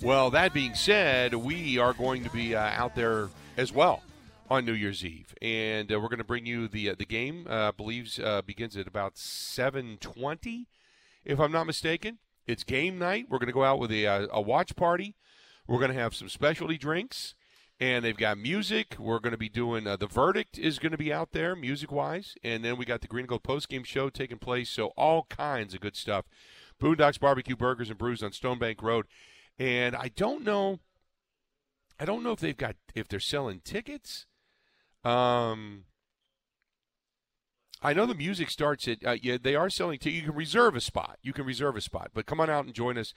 [0.03, 4.03] Well, that being said, we are going to be uh, out there as well
[4.49, 7.47] on New Year's Eve, and uh, we're going to bring you the uh, the game.
[7.49, 10.69] Uh, believes uh, begins at about seven twenty,
[11.25, 12.19] if I'm not mistaken.
[12.47, 13.27] It's game night.
[13.29, 15.17] We're going to go out with a, uh, a watch party.
[15.67, 17.35] We're going to have some specialty drinks,
[17.81, 18.95] and they've got music.
[18.99, 21.91] We're going to be doing uh, the verdict is going to be out there music
[21.91, 24.71] wise, and then we got the Green and Gold post game show taking place.
[24.71, 26.25] So all kinds of good stuff.
[26.81, 29.07] Boondocks Barbecue Burgers and Brews on Stonebank Road,
[29.59, 30.79] and I don't know.
[31.99, 34.27] I don't know if they've got if they're selling tickets.
[35.07, 35.85] Um,
[37.81, 40.01] I know the music starts at uh, yeah they are selling.
[40.01, 41.19] T- you can reserve a spot.
[41.23, 43.15] You can reserve a spot, but come on out and join us.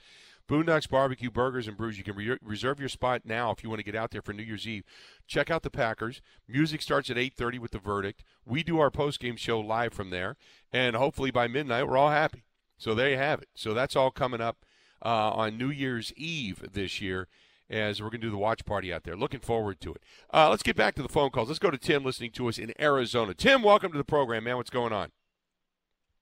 [0.48, 1.98] Boondocks Barbecue Burgers and Brews.
[1.98, 4.32] You can re- reserve your spot now if you want to get out there for
[4.32, 4.84] New Year's Eve.
[5.26, 6.22] Check out the Packers.
[6.46, 8.22] Music starts at 8:30 with the verdict.
[8.44, 10.36] We do our post game show live from there,
[10.72, 12.44] and hopefully by midnight we're all happy.
[12.78, 13.48] So there you have it.
[13.56, 14.64] So that's all coming up
[15.04, 17.26] uh, on New Year's Eve this year
[17.70, 19.16] as we're going to do the watch party out there.
[19.16, 20.02] Looking forward to it.
[20.32, 21.48] Uh, let's get back to the phone calls.
[21.48, 23.32] Let's go to Tim listening to us in Arizona.
[23.32, 24.56] Tim, welcome to the program, man.
[24.56, 25.12] What's going on?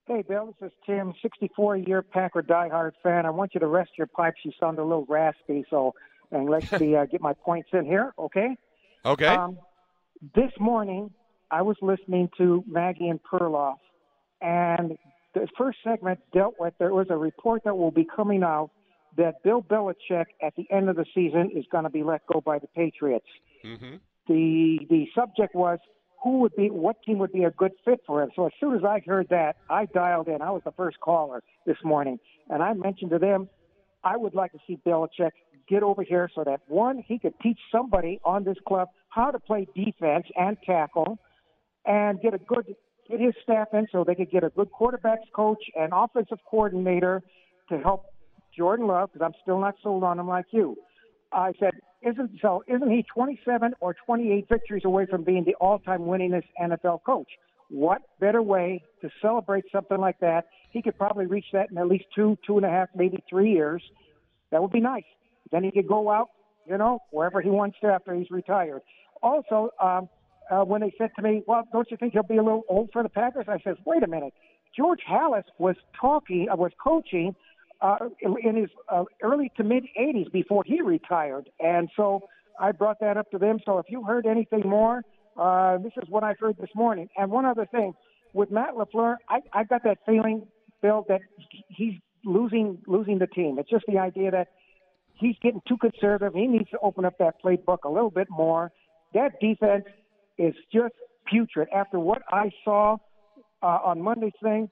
[0.05, 3.25] Hey, Bill, this is Tim, 64 year Packer diehard fan.
[3.25, 4.37] I want you to rest your pipes.
[4.43, 5.93] You sound a little raspy, so
[6.31, 8.55] and let's see, uh, get my points in here, okay?
[9.05, 9.27] Okay.
[9.27, 9.59] Um,
[10.35, 11.11] this morning,
[11.51, 13.77] I was listening to Maggie and Perloff,
[14.41, 14.97] and
[15.33, 18.71] the first segment dealt with there was a report that will be coming out
[19.19, 22.41] that Bill Belichick at the end of the season is going to be let go
[22.41, 23.27] by the Patriots.
[23.63, 23.95] Mm-hmm.
[24.27, 25.79] The the subject was
[26.23, 28.29] who would be what team would be a good fit for him.
[28.35, 30.41] So as soon as I heard that, I dialed in.
[30.41, 33.49] I was the first caller this morning, and I mentioned to them
[34.03, 35.31] I would like to see Belichick
[35.67, 39.39] get over here so that one he could teach somebody on this club how to
[39.39, 41.19] play defense and tackle,
[41.85, 42.65] and get a good
[43.09, 47.21] get his staff in so they could get a good quarterbacks coach and offensive coordinator
[47.69, 48.05] to help
[48.59, 50.75] Jordan Love because I'm still not sold on him like you.
[51.31, 52.61] I said, isn't so?
[52.67, 57.29] Isn't he 27 or 28 victories away from being the all-time winningest NFL coach?
[57.69, 60.47] What better way to celebrate something like that?
[60.71, 63.51] He could probably reach that in at least two, two and a half, maybe three
[63.51, 63.81] years.
[64.51, 65.03] That would be nice.
[65.51, 66.29] Then he could go out,
[66.67, 68.81] you know, wherever he wants to after he's retired.
[69.23, 70.09] Also, um,
[70.51, 72.91] uh, when they said to me, "Well, don't you think he'll be a little old
[72.91, 74.33] for the Packers?" I said, "Wait a minute.
[74.75, 77.35] George Halas was talking, uh, was coaching
[77.81, 81.49] uh, in his uh, early to mid 80s before he retired.
[81.59, 82.21] And so
[82.59, 83.59] I brought that up to them.
[83.65, 85.03] So if you heard anything more,
[85.37, 87.07] uh, this is what I heard this morning.
[87.17, 87.93] And one other thing
[88.33, 90.45] with Matt LaFleur, I, I got that feeling,
[90.81, 91.21] Bill, that
[91.69, 91.93] he's
[92.25, 93.57] losing losing the team.
[93.59, 94.49] It's just the idea that
[95.15, 96.33] he's getting too conservative.
[96.33, 98.71] He needs to open up that playbook a little bit more.
[99.13, 99.85] That defense
[100.37, 100.93] is just
[101.25, 101.69] putrid.
[101.73, 102.97] After what I saw
[103.61, 104.69] uh, on Monday's thing,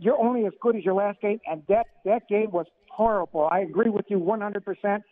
[0.00, 3.48] you're only as good as your last game, and that that game was horrible.
[3.50, 5.02] I agree with you 100%.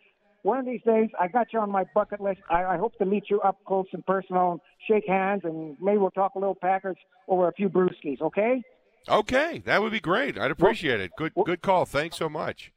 [0.41, 2.39] One of these days, I got you on my bucket list.
[2.49, 5.97] I, I hope to meet you up close and personal, and shake hands, and maybe
[5.97, 6.97] we'll talk a little Packers
[7.27, 8.21] over a few brewskis.
[8.21, 8.63] Okay?
[9.07, 10.37] Okay, that would be great.
[10.37, 11.11] I'd appreciate it.
[11.17, 11.85] Good, good call.
[11.85, 12.71] Thanks so much.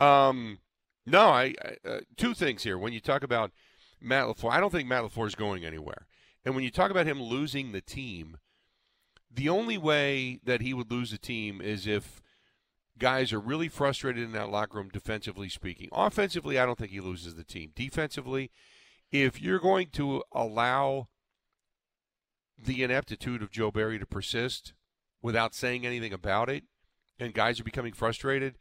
[0.00, 0.58] Um,
[1.06, 2.78] No, I, I uh, two things here.
[2.78, 3.50] When you talk about
[4.00, 6.06] Matt LaFleur, I don't think Matt LaFleur is going anywhere.
[6.44, 8.38] And when you talk about him losing the team,
[9.34, 12.22] the only way that he would lose the team is if
[12.98, 15.88] guys are really frustrated in that locker room, defensively speaking.
[15.92, 17.72] Offensively, I don't think he loses the team.
[17.74, 18.50] Defensively,
[19.10, 21.08] if you're going to allow
[22.56, 24.74] the ineptitude of Joe Barry to persist
[25.20, 26.64] without saying anything about it,
[27.18, 28.58] and guys are becoming frustrated,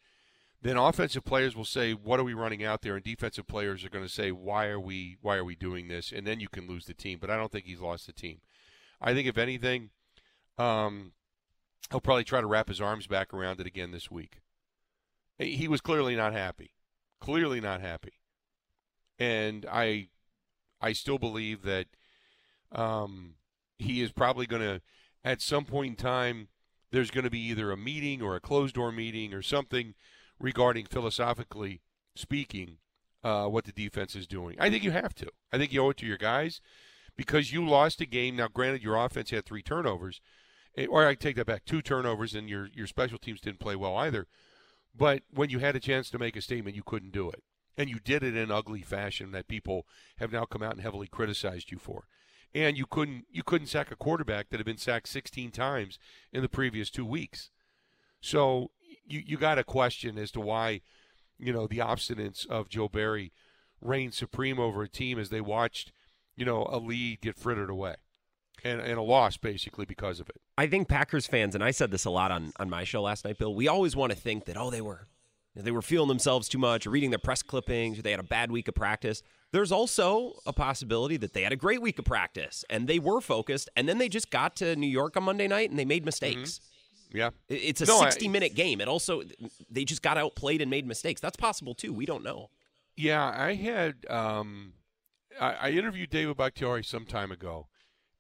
[0.62, 3.90] then offensive players will say, "What are we running out there?" and defensive players are
[3.90, 6.68] going to say, "Why are we why are we doing this?" and then you can
[6.68, 7.20] lose the team.
[7.20, 8.42] But I don't think he's lost the team.
[9.02, 9.90] I think if anything,
[10.58, 11.14] um,
[11.90, 14.40] he'll probably try to wrap his arms back around it again this week.
[15.40, 16.74] He was clearly not happy,
[17.20, 18.14] clearly not happy,
[19.18, 20.10] and I,
[20.80, 21.88] I still believe that
[22.72, 23.36] um,
[23.80, 24.82] he is probably going to,
[25.24, 26.48] at some point in time,
[26.92, 29.96] there's going to be either a meeting or a closed door meeting or something
[30.40, 31.82] regarding philosophically
[32.16, 32.78] speaking
[33.24, 34.56] uh, what the defense is doing.
[34.60, 35.28] I think you have to.
[35.52, 36.62] I think you owe it to your guys
[37.16, 38.36] because you lost a game.
[38.36, 40.22] Now, granted, your offense had three turnovers,
[40.90, 43.96] or I take that back, two turnovers, and your your special teams didn't play well
[43.98, 44.28] either.
[44.96, 47.44] But when you had a chance to make a statement, you couldn't do it,
[47.78, 51.08] and you did it in ugly fashion that people have now come out and heavily
[51.08, 52.06] criticized you for.
[52.54, 55.98] And you couldn't you couldn't sack a quarterback that had been sacked 16 times
[56.32, 57.50] in the previous two weeks.
[58.22, 58.72] So
[59.06, 60.82] you you got a question as to why,
[61.40, 63.32] you know, the obstinance of Joe Barry
[63.82, 65.92] reigned supreme over a team as they watched,
[66.36, 67.96] you know, a lead get frittered away.
[68.64, 70.38] And, and a loss basically because of it.
[70.58, 73.26] I think Packers fans, and I said this a lot on, on my show last
[73.26, 73.54] night, Bill.
[73.54, 75.08] We always want to think that oh they were
[75.56, 78.24] they were feeling themselves too much, or reading their press clippings, or they had a
[78.24, 79.22] bad week of practice.
[79.52, 83.22] There's also a possibility that they had a great week of practice and they were
[83.22, 86.06] focused, and then they just got to New York on Monday night and they made
[86.06, 86.60] mistakes.
[86.60, 87.18] Mm-hmm.
[87.18, 87.30] Yeah.
[87.48, 88.82] It's a No, I- 60 minute game.
[88.82, 89.22] It also,
[89.70, 91.22] they just got outplayed and made mistakes.
[91.22, 91.94] That's possible too.
[91.94, 92.50] We don't know.
[92.96, 94.74] Yeah, I had um,
[95.40, 97.68] I, I interviewed David Bakhtiari some time ago,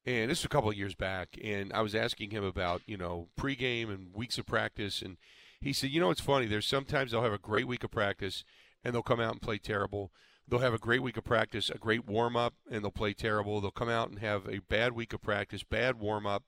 [0.05, 2.97] and this was a couple of years back, and I was asking him about you
[2.97, 5.17] know pregame and weeks of practice, and
[5.61, 6.45] he said, you know, it's funny.
[6.45, 8.43] There's sometimes they'll have a great week of practice,
[8.83, 10.11] and they'll come out and play terrible.
[10.47, 13.61] They'll have a great week of practice, a great warm up, and they'll play terrible.
[13.61, 16.43] They'll come out and have a bad week of practice, bad warm up,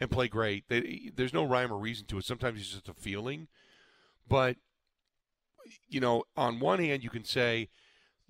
[0.00, 0.64] and play great.
[0.68, 2.24] They, there's no rhyme or reason to it.
[2.24, 3.48] Sometimes it's just a feeling,
[4.26, 4.56] but
[5.88, 7.68] you know, on one hand, you can say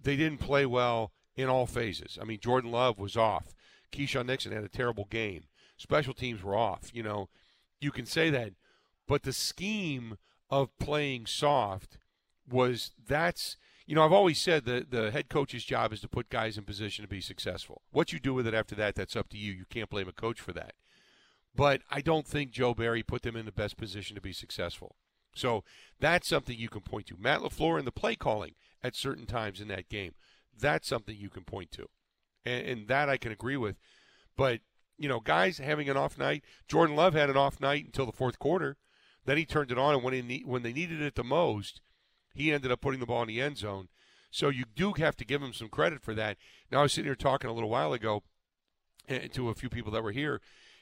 [0.02, 2.18] they didn't play well in all phases.
[2.20, 3.54] I mean, Jordan Love was off.
[3.94, 5.44] Keisean Nixon had a terrible game.
[5.76, 6.90] Special teams were off.
[6.92, 7.28] You know,
[7.80, 8.52] you can say that,
[9.06, 10.18] but the scheme
[10.50, 11.98] of playing soft
[12.50, 16.28] was that's you know I've always said that the head coach's job is to put
[16.28, 17.82] guys in position to be successful.
[17.90, 19.52] What you do with it after that, that's up to you.
[19.52, 20.74] You can't blame a coach for that.
[21.56, 24.96] But I don't think Joe Barry put them in the best position to be successful.
[25.34, 25.62] So
[26.00, 27.16] that's something you can point to.
[27.18, 30.14] Matt LaFleur and the play calling at certain times in that game.
[30.56, 31.88] That's something you can point to.
[32.44, 33.76] And, and that I can agree with.
[34.36, 34.60] But,
[34.98, 36.44] you know, guys having an off night.
[36.68, 38.76] Jordan Love had an off night until the fourth quarter.
[39.24, 41.80] Then he turned it on, and when, he, when they needed it the most,
[42.34, 43.88] he ended up putting the ball in the end zone.
[44.30, 46.36] So you do have to give him some credit for that.
[46.70, 48.24] Now, I was sitting here talking a little while ago
[49.08, 50.40] eh, to a few people that were here,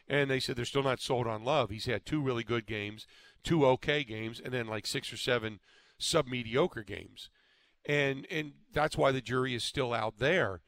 [0.09, 1.71] and they said they're still not sold on Love.
[1.71, 3.07] He's had two really good games,
[3.45, 5.61] two okay games, and then like six or seven
[5.99, 7.29] sub mediocre games,
[7.85, 10.63] and and that's why the jury is still out there.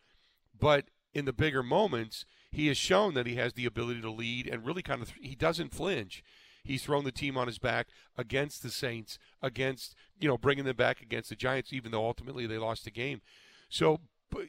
[0.59, 4.47] But in the bigger moments, he has shown that he has the ability to lead
[4.47, 6.23] and really kind of he doesn't flinch.
[6.63, 10.77] He's thrown the team on his back against the Saints, against you know bringing them
[10.77, 13.21] back against the Giants, even though ultimately they lost the game.
[13.69, 14.01] So,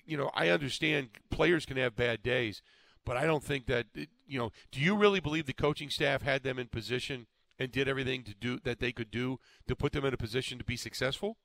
[0.06, 2.62] you know, I understand players can have bad days,
[3.06, 4.52] but I don't think that you know.
[4.72, 7.28] Do you really believe the coaching staff had them in position
[7.60, 10.58] and did everything to do that they could do to put them in a position
[10.58, 11.38] to be successful?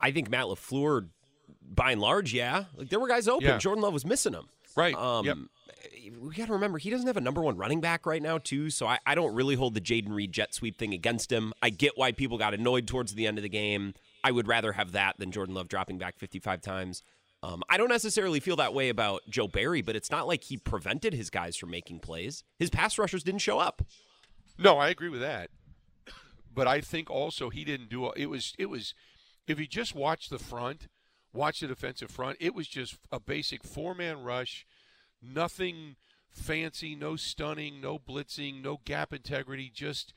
[0.00, 1.08] I think Matt LaFleur,
[1.62, 2.64] by and large, yeah.
[2.76, 3.46] Like there were guys open.
[3.46, 3.58] Yeah.
[3.58, 4.48] Jordan Love was missing them.
[4.76, 4.94] Right.
[4.94, 5.36] Um, Yep.
[6.20, 8.70] We got to remember he doesn't have a number one running back right now, too.
[8.70, 11.52] So I, I don't really hold the Jayden Reed jet sweep thing against him.
[11.62, 13.94] I get why people got annoyed towards the end of the game.
[14.24, 17.02] I would rather have that than Jordan Love dropping back 55 times.
[17.42, 20.56] Um, I don't necessarily feel that way about Joe Barry, but it's not like he
[20.56, 22.42] prevented his guys from making plays.
[22.58, 23.82] His pass rushers didn't show up.
[24.58, 25.50] No, I agree with that.
[26.52, 28.94] But I think also he didn't do it was it was
[29.46, 30.88] if you just watch the front,
[31.32, 34.66] watch the defensive front, it was just a basic four-man rush,
[35.22, 35.96] nothing
[36.30, 40.14] fancy, no stunning, no blitzing, no gap integrity, just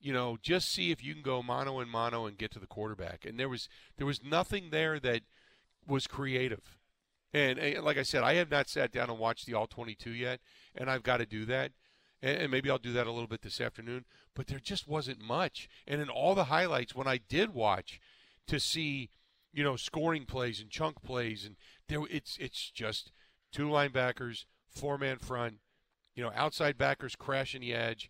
[0.00, 2.66] you know, just see if you can go mano and mano and get to the
[2.66, 3.24] quarterback.
[3.24, 5.22] And there was there was nothing there that
[5.86, 6.78] was creative.
[7.32, 10.10] And, and like I said, I have not sat down and watched the all 22
[10.10, 10.40] yet,
[10.74, 11.72] and I've got to do that.
[12.20, 14.04] And maybe I'll do that a little bit this afternoon.
[14.34, 15.68] But there just wasn't much.
[15.86, 18.00] And in all the highlights, when I did watch
[18.48, 19.10] to see,
[19.58, 21.56] you know, scoring plays and chunk plays, and
[21.88, 23.10] there it's it's just
[23.50, 25.56] two linebackers, four man front,
[26.14, 28.08] you know, outside backers crashing the edge,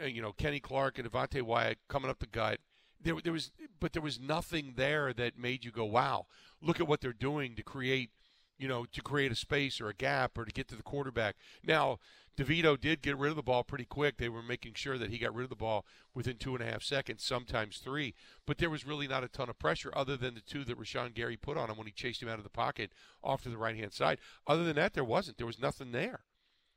[0.00, 2.60] uh, you know, Kenny Clark and Devonte Wyatt coming up the gut.
[3.02, 6.26] There, there was, but there was nothing there that made you go, "Wow,
[6.62, 8.12] look at what they're doing to create."
[8.58, 11.36] You know, to create a space or a gap or to get to the quarterback.
[11.64, 11.98] Now,
[12.36, 14.18] DeVito did get rid of the ball pretty quick.
[14.18, 16.70] They were making sure that he got rid of the ball within two and a
[16.70, 18.14] half seconds, sometimes three.
[18.46, 21.14] But there was really not a ton of pressure other than the two that Rashan
[21.14, 22.92] Gary put on him when he chased him out of the pocket
[23.24, 24.18] off to the right hand side.
[24.46, 25.38] Other than that, there wasn't.
[25.38, 26.20] There was nothing there.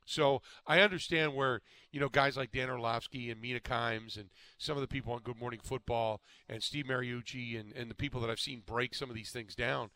[0.06, 1.60] So I understand where
[1.92, 5.20] you know guys like Dan Orlovsky and Mina Kimes and some of the people on
[5.20, 9.08] Good Morning Football and Steve Mariucci and, and the people that I've seen break some
[9.08, 9.90] of these things down.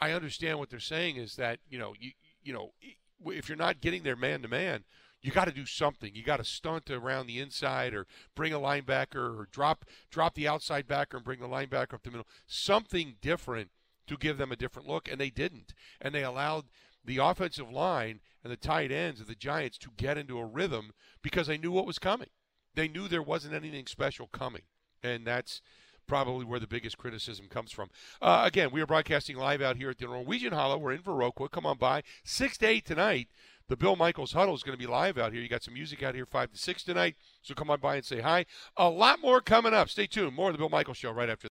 [0.00, 2.72] I understand what they're saying is that you know you you know
[3.26, 4.84] if you're not getting there man to man,
[5.20, 6.14] you got to do something.
[6.14, 10.48] You got to stunt around the inside or bring a linebacker or drop drop the
[10.48, 12.26] outside backer and bring the linebacker up the middle.
[12.46, 13.70] Something different
[14.06, 15.74] to give them a different look, and they didn't.
[16.00, 16.64] And they allowed
[17.04, 20.92] the offensive line and the tight ends of the Giants to get into a rhythm
[21.22, 22.28] because they knew what was coming.
[22.74, 24.62] They knew there wasn't anything special coming,
[25.02, 25.60] and that's
[26.08, 27.90] probably where the biggest criticism comes from.
[28.20, 30.78] Uh, again, we are broadcasting live out here at the Norwegian Hollow.
[30.78, 31.50] We're in Viroqua.
[31.50, 32.02] Come on by.
[32.24, 33.28] 6 to 8 tonight.
[33.68, 35.42] The Bill Michaels Huddle is going to be live out here.
[35.42, 37.16] You got some music out here 5 to 6 tonight.
[37.42, 38.46] So come on by and say hi.
[38.76, 39.90] A lot more coming up.
[39.90, 40.34] Stay tuned.
[40.34, 41.48] More of the Bill Michaels Show right after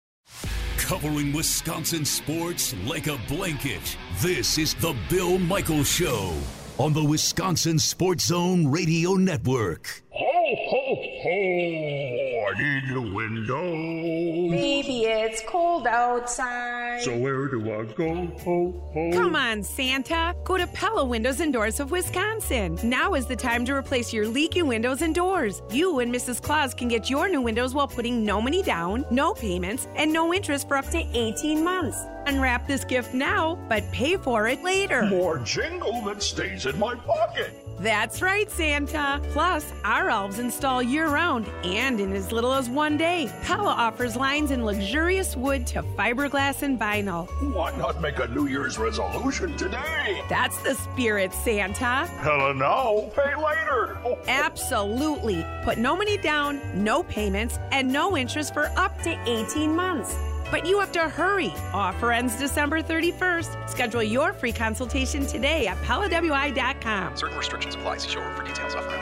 [0.79, 3.97] Covering Wisconsin sports like a blanket.
[4.21, 6.33] This is the Bill Michaels Show
[6.79, 10.03] on the Wisconsin Sports Zone Radio Network.
[10.11, 10.95] Ho, ho, ho!
[11.23, 14.51] Ho I need a window.
[14.51, 17.03] Baby, it's cold outside.
[17.03, 18.15] So where do I go?
[18.45, 19.11] Ho, ho.
[19.13, 20.35] Come on, Santa.
[20.45, 22.79] Go to Pella Windows and Doors of Wisconsin.
[22.85, 25.63] Now is the time to replace your leaky windows and doors.
[25.71, 26.41] You and Mrs.
[26.41, 30.33] Claus can get your new windows while putting no money down, no payments, and no
[30.33, 31.99] interest for up to 18 months.
[32.27, 35.05] Unwrap this gift now, but pay for it later.
[35.07, 37.66] More jingle that stays in my pocket.
[37.79, 39.21] That's right, Santa.
[39.33, 43.31] Plus, our elves install year round and in as little as one day.
[43.43, 47.29] Pella offers lines in luxurious wood to fiberglass and vinyl.
[47.55, 50.23] Why not make a New Year's resolution today?
[50.29, 52.07] That's the spirit, Santa.
[52.07, 53.99] Hella no, pay later.
[54.05, 55.45] Oh, Absolutely.
[55.65, 60.17] Put no money down, no payments, and no interest for up to 18 months.
[60.51, 61.53] But you have to hurry.
[61.73, 63.69] Offer ends December 31st.
[63.69, 67.17] Schedule your free consultation today at PellaWI.com.
[67.17, 67.99] Certain restrictions apply.
[67.99, 68.75] See showroom for details.
[68.75, 68.96] Offer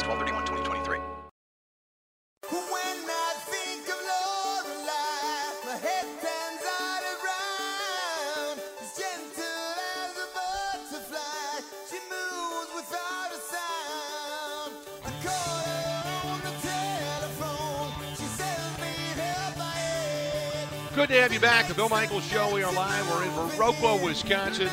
[21.05, 21.69] Good to have you back.
[21.69, 22.51] The Bill Michaels Show.
[22.55, 23.11] We are live.
[23.11, 24.71] We're in Viroqua, Wisconsin.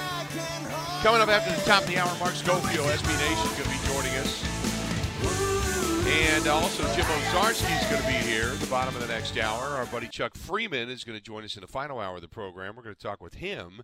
[1.04, 3.76] Coming up after the top of the hour, Mark Schofield, SB Nation, going to be
[3.92, 4.42] joining us.
[6.08, 9.38] And also Jim Owczarski is going to be here at the bottom of the next
[9.38, 9.76] hour.
[9.76, 12.30] Our buddy Chuck Freeman is going to join us in the final hour of the
[12.30, 12.78] program.
[12.78, 13.82] We're going to talk with him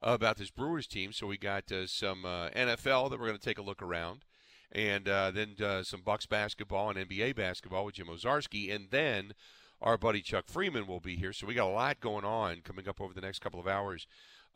[0.00, 1.12] about this Brewers team.
[1.12, 4.24] So we got uh, some uh, NFL that we're going to take a look around,
[4.70, 9.32] and uh, then uh, some Bucks basketball and NBA basketball with Jim Owczarski, and then
[9.80, 11.32] our buddy Chuck Freeman will be here.
[11.32, 14.06] So we got a lot going on coming up over the next couple of hours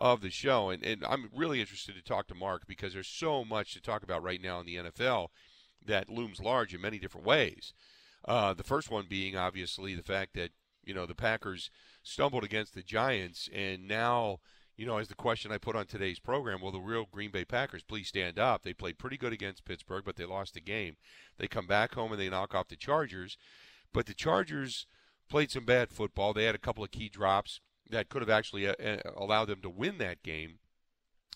[0.00, 0.70] of the show.
[0.70, 4.02] And, and I'm really interested to talk to Mark because there's so much to talk
[4.02, 5.28] about right now in the NFL
[5.86, 7.72] that looms large in many different ways.
[8.24, 10.50] Uh, the first one being obviously the fact that,
[10.84, 11.70] you know, the Packers
[12.02, 13.48] stumbled against the Giants.
[13.54, 14.40] And now,
[14.76, 17.44] you know, as the question I put on today's program, will the real Green Bay
[17.44, 18.62] Packers please stand up?
[18.62, 20.96] They played pretty good against Pittsburgh, but they lost the game.
[21.38, 23.36] They come back home and they knock off the Chargers.
[23.92, 24.86] But the Chargers
[25.32, 26.34] played some bad football.
[26.34, 29.62] They had a couple of key drops that could have actually uh, uh, allowed them
[29.62, 30.58] to win that game.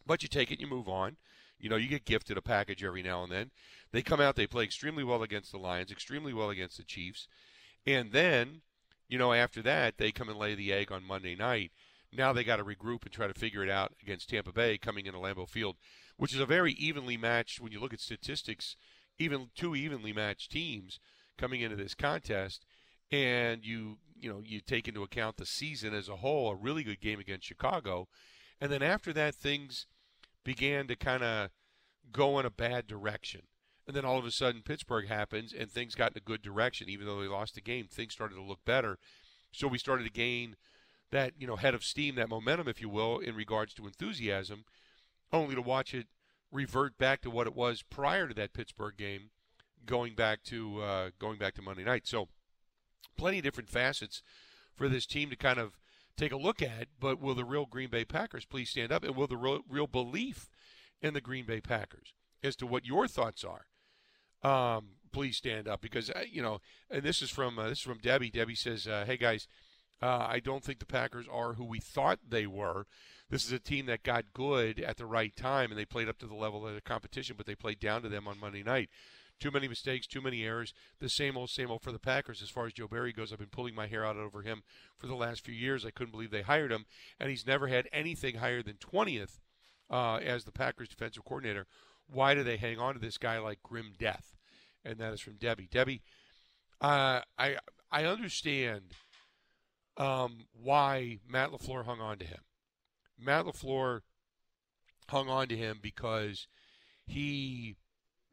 [0.07, 1.17] But you take it, you move on.
[1.59, 3.51] You know, you get gifted a package every now and then.
[3.93, 7.27] They come out, they play extremely well against the Lions, extremely well against the Chiefs.
[7.87, 8.61] And then,
[9.09, 11.73] you know, after that, they come and lay the egg on Monday night.
[12.13, 15.07] Now they got to regroup and try to figure it out against Tampa Bay coming
[15.07, 15.77] into Lambeau Field,
[16.19, 18.77] which is a very evenly matched, when you look at statistics,
[19.19, 21.01] even two evenly matched teams
[21.39, 22.67] coming into this contest
[23.11, 26.83] and you you know you take into account the season as a whole, a really
[26.83, 28.09] good game against Chicago,
[28.61, 29.87] and then after that things
[30.45, 31.51] began to kind of
[32.13, 33.43] go in a bad direction.
[33.87, 36.89] And then all of a sudden Pittsburgh happens and things got in a good direction.
[36.89, 38.99] Even though they lost the game, things started to look better.
[39.53, 40.57] So we started to gain
[41.13, 44.65] that, you know, head of steam, that momentum, if you will, in regards to enthusiasm,
[45.33, 46.07] only to watch it
[46.51, 49.31] revert back to what it was prior to that Pittsburgh game,
[49.85, 52.07] going back to uh, going back to Monday night.
[52.07, 52.29] So
[53.17, 54.23] plenty of different facets
[54.75, 55.79] for this team to kind of
[56.17, 56.89] take a look at.
[56.99, 59.05] But will the real Green Bay Packers please stand up?
[59.05, 60.49] And will the real, real belief
[61.01, 62.13] in the Green Bay Packers
[62.43, 63.67] as to what your thoughts are?
[64.43, 66.61] Um, please stand up because uh, you know.
[66.91, 68.31] And this is from uh, this is from Debbie.
[68.31, 69.49] Debbie says, uh, "Hey guys,
[70.03, 72.87] uh, I don't think the Packers are who we thought they were.
[73.29, 76.19] This is a team that got good at the right time, and they played up
[76.19, 78.89] to the level of the competition, but they played down to them on Monday night.
[79.39, 80.73] Too many mistakes, too many errors.
[80.99, 82.41] The same old, same old for the Packers.
[82.43, 84.63] As far as Joe Barry goes, I've been pulling my hair out over him
[84.97, 85.85] for the last few years.
[85.85, 86.87] I couldn't believe they hired him,
[87.21, 89.39] and he's never had anything higher than 20th
[89.91, 91.67] uh, as the Packers defensive coordinator.
[92.11, 94.37] Why do they hang on to this guy like grim death?
[94.85, 95.69] And that is from Debbie.
[95.71, 96.03] Debbie,
[96.81, 97.57] uh, I
[97.91, 98.95] I understand
[99.97, 102.41] um, why Matt LaFleur hung on to him.
[103.19, 104.01] Matt LaFleur
[105.09, 106.47] hung on to him because
[107.07, 107.77] he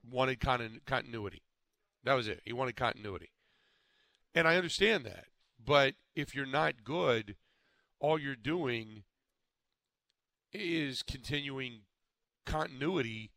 [0.10, 1.44] wanted continuity.
[2.04, 2.42] That was it.
[2.46, 3.32] He wanted continuity.
[4.36, 5.26] And I understand that.
[5.64, 7.36] But if you're not good,
[8.00, 9.04] all you're doing
[10.52, 11.82] is continuing
[12.46, 13.32] continuity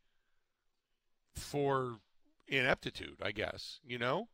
[1.35, 1.99] for
[2.47, 4.27] ineptitude, I guess, you know?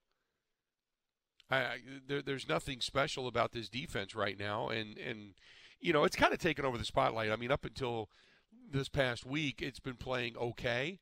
[1.50, 5.34] I, I there, there's nothing special about this defense right now, and and
[5.80, 7.32] you know it's kind of taken over the spotlight.
[7.32, 8.10] I mean, up until
[8.72, 11.00] this past week, it's been playing okay,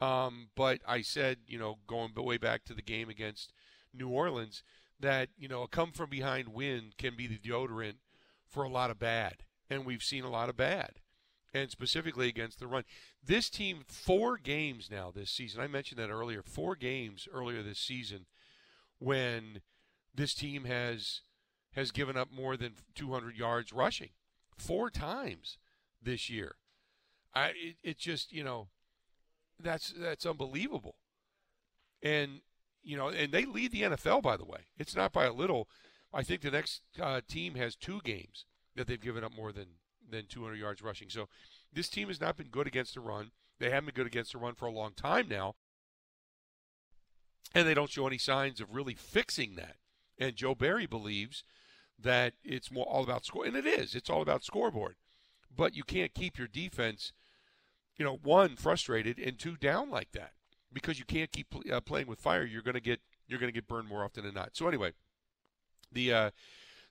[0.00, 3.52] um, but I said, you know, going way back to the game against
[3.94, 4.62] New Orleans,
[5.00, 7.96] that you know a come from behind win can be the deodorant
[8.46, 11.00] for a lot of bad, and we've seen a lot of bad,
[11.54, 12.84] and specifically against the run.
[13.24, 15.60] This team, four games now this season.
[15.60, 16.42] I mentioned that earlier.
[16.42, 18.26] Four games earlier this season
[18.98, 19.60] when
[20.14, 21.22] this team has
[21.72, 24.10] has given up more than 200 yards rushing
[24.56, 25.58] four times
[26.02, 26.56] this year.
[27.34, 28.68] I it, it just you know
[29.62, 30.96] that's that's unbelievable,
[32.02, 32.40] and
[32.82, 34.60] you know and they lead the NFL by the way.
[34.78, 35.68] It's not by a little.
[36.12, 39.66] I think the next uh, team has two games that they've given up more than
[40.08, 41.10] than 200 yards rushing.
[41.10, 41.28] So
[41.72, 43.32] this team has not been good against the run.
[43.58, 45.54] They haven't been good against the run for a long time now
[47.54, 49.76] and they don't show any signs of really fixing that.
[50.18, 51.42] And Joe Barry believes
[51.98, 53.94] that it's more all about score, and it is.
[53.94, 54.96] It's all about scoreboard.
[55.54, 57.12] But you can't keep your defense,
[57.96, 60.32] you know, one frustrated and two down like that
[60.72, 62.44] because you can't keep uh, playing with fire.
[62.44, 64.50] You're going to get you're going to get burned more often than not.
[64.52, 64.92] So anyway,
[65.92, 66.30] the uh,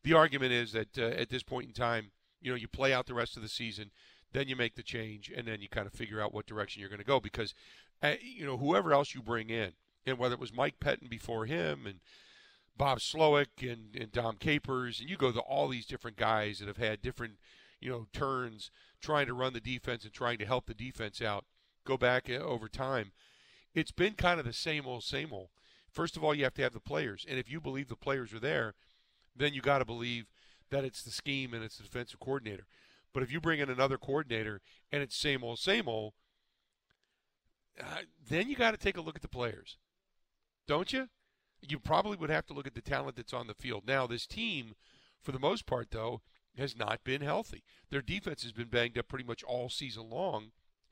[0.04, 3.08] the argument is that uh, at this point in time, you know, you play out
[3.08, 3.92] the rest of the season,
[4.34, 6.90] then you make the change, and then you kind of figure out what direction you're
[6.90, 7.54] going to go because,
[8.04, 9.72] uh, you know, whoever else you bring in
[10.06, 12.00] and whether it was Mike Pettine before him and
[12.78, 16.68] Bob Slowik and, and Dom Capers, and you go to all these different guys that
[16.68, 17.36] have had different,
[17.80, 18.70] you know, turns
[19.06, 21.46] trying to run the defense and trying to help the defense out.
[21.86, 23.12] Go back uh, over time.
[23.74, 25.50] It's been kind of the same old, same old.
[25.92, 28.34] First of all, you have to have the players, and if you believe the players
[28.34, 28.74] are there,
[29.36, 30.26] then you got to believe
[30.72, 32.66] that it's the scheme and it's the defensive coordinator.
[33.14, 36.14] But if you bring in another coordinator and it's same old, same old,
[37.80, 39.78] uh, then you got to take a look at the players
[40.68, 41.10] don't you?
[41.62, 43.84] You probably would have to look at the talent that's on the field.
[43.88, 44.76] Now, this team,
[45.22, 46.22] for the most part, though,
[46.58, 47.64] has not been healthy.
[47.90, 50.52] Their defense has been banged up pretty much all season long.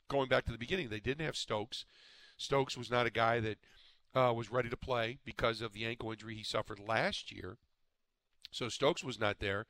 [0.10, 1.86] Going back to the beginning, they didn't have Stokes.
[2.38, 3.58] Stokes was not a guy that
[4.16, 7.58] uh, was ready to play because of the ankle injury he suffered last year.
[8.52, 9.66] So Stokes was not there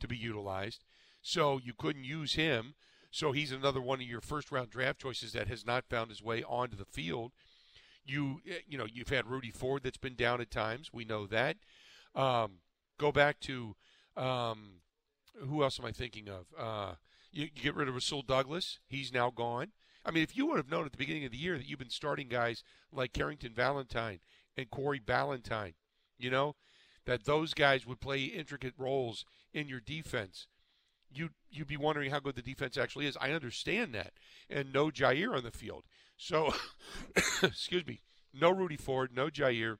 [0.00, 0.84] to be utilized.
[1.22, 2.74] So you couldn't use him.
[3.10, 6.22] So he's another one of your first round draft choices that has not found his
[6.22, 7.32] way onto the field.
[8.04, 10.90] You eh, you know you've had Rudy Ford that's been down at times.
[10.92, 11.56] We know that.
[12.14, 12.58] Um,
[12.98, 13.74] go back to
[14.16, 14.80] um,
[15.40, 16.46] who else am I thinking of?
[16.58, 16.94] Uh,
[17.32, 18.78] you, you, get rid of Rasul Douglas.
[18.86, 19.72] He's now gone.
[20.04, 21.78] I mean, if you would have known at the beginning of the year that you've
[21.78, 22.62] been starting guys
[22.92, 24.20] like Carrington Valentine
[24.56, 25.74] and Corey Ballentine,
[26.18, 26.54] you know,
[27.06, 30.46] that those guys would play intricate roles in your defense,
[31.12, 33.16] you you'd be wondering how good the defense actually is.
[33.20, 34.12] I understand that,
[34.50, 35.84] and no Jaire on the field.
[36.16, 36.54] So,
[37.42, 38.00] excuse me,
[38.32, 39.78] no Rudy Ford, no Jaire.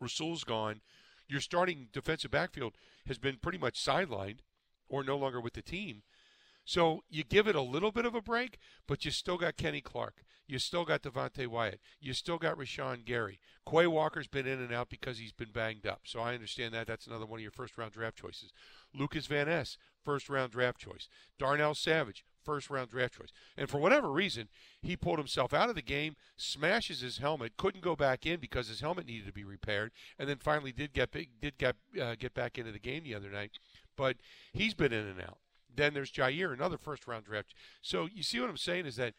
[0.00, 0.80] Rasul's gone.
[1.28, 2.74] Your starting defensive backfield
[3.06, 4.38] has been pretty much sidelined
[4.94, 6.02] or no longer with the team.
[6.64, 9.80] So you give it a little bit of a break, but you still got Kenny
[9.80, 10.24] Clark.
[10.46, 11.80] You still got Devonte Wyatt.
[12.00, 13.40] You still got Rashan Gary.
[13.68, 16.02] Quay Walker's been in and out because he's been banged up.
[16.04, 16.86] So I understand that.
[16.86, 18.52] That's another one of your first round draft choices.
[18.94, 21.08] Lukas Van Ness, first round draft choice.
[21.38, 23.32] Darnell Savage, first round draft choice.
[23.56, 24.48] And for whatever reason,
[24.82, 28.68] he pulled himself out of the game, smashes his helmet, couldn't go back in because
[28.68, 32.34] his helmet needed to be repaired, and then finally did get did get uh, get
[32.34, 33.52] back into the game the other night.
[33.96, 34.16] But
[34.52, 35.38] he's been in and out.
[35.74, 37.54] Then there's Jaire, another first round draft.
[37.82, 39.14] So you see what I'm saying is that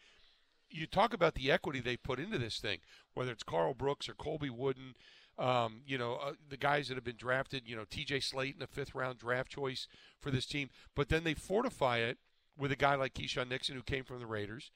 [0.70, 2.78] you talk about the equity they put into this thing,
[3.14, 4.94] whether it's Karl Brooks or Colby Wooden,
[5.38, 8.66] Um, you know, uh, the guys that have been drafted, you know, TJ Slaton, a
[8.66, 9.86] fifth round draft choice
[10.18, 10.70] for this team.
[10.94, 12.16] But then they fortify it
[12.56, 14.70] with a guy like Keisean Nixon, who came from the Raiders,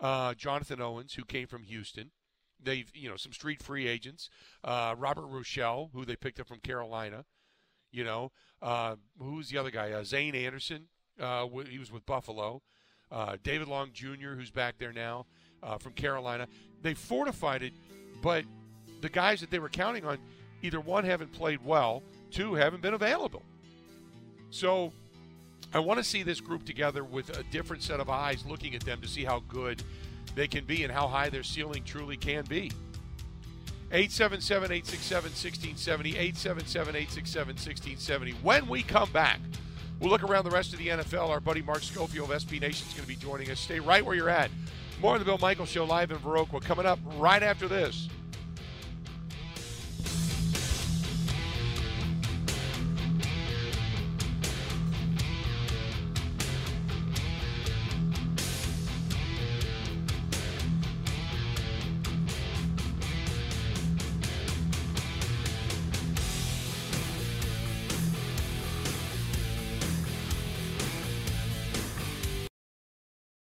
[0.00, 2.12] uh, Jonathan Owens, who came from Houston.
[2.58, 4.30] They've, you know, some street free agents,
[4.64, 7.26] uh, Robert Rochell, who they picked up from Carolina.
[7.96, 8.30] You know,
[8.60, 9.92] uh, who's the other guy?
[9.92, 10.88] Uh, Zayne Anderson.
[11.18, 12.60] Uh, he was with Buffalo.
[13.10, 15.24] Uh, David Long Jr., who's back there now
[15.62, 16.46] uh, from Carolina.
[16.82, 17.72] They fortified it,
[18.20, 18.44] but
[19.00, 20.18] the guys that they were counting on,
[20.60, 23.42] either one haven't played well, two haven't been available.
[24.50, 24.92] So
[25.72, 28.82] I want to see this group together with a different set of eyes looking at
[28.82, 29.82] them to see how good
[30.34, 32.70] they can be and how high their ceiling truly can be.
[33.92, 38.32] 877 867 1670, 877 867 1670.
[38.42, 39.38] When we come back,
[40.00, 41.28] we'll look around the rest of the NFL.
[41.28, 43.60] Our buddy Mark Schofield of SB Nation is going to be joining us.
[43.60, 44.50] Stay right where you're at.
[45.00, 48.08] More of the Bill Michael Show live in Viroqua coming up right after this.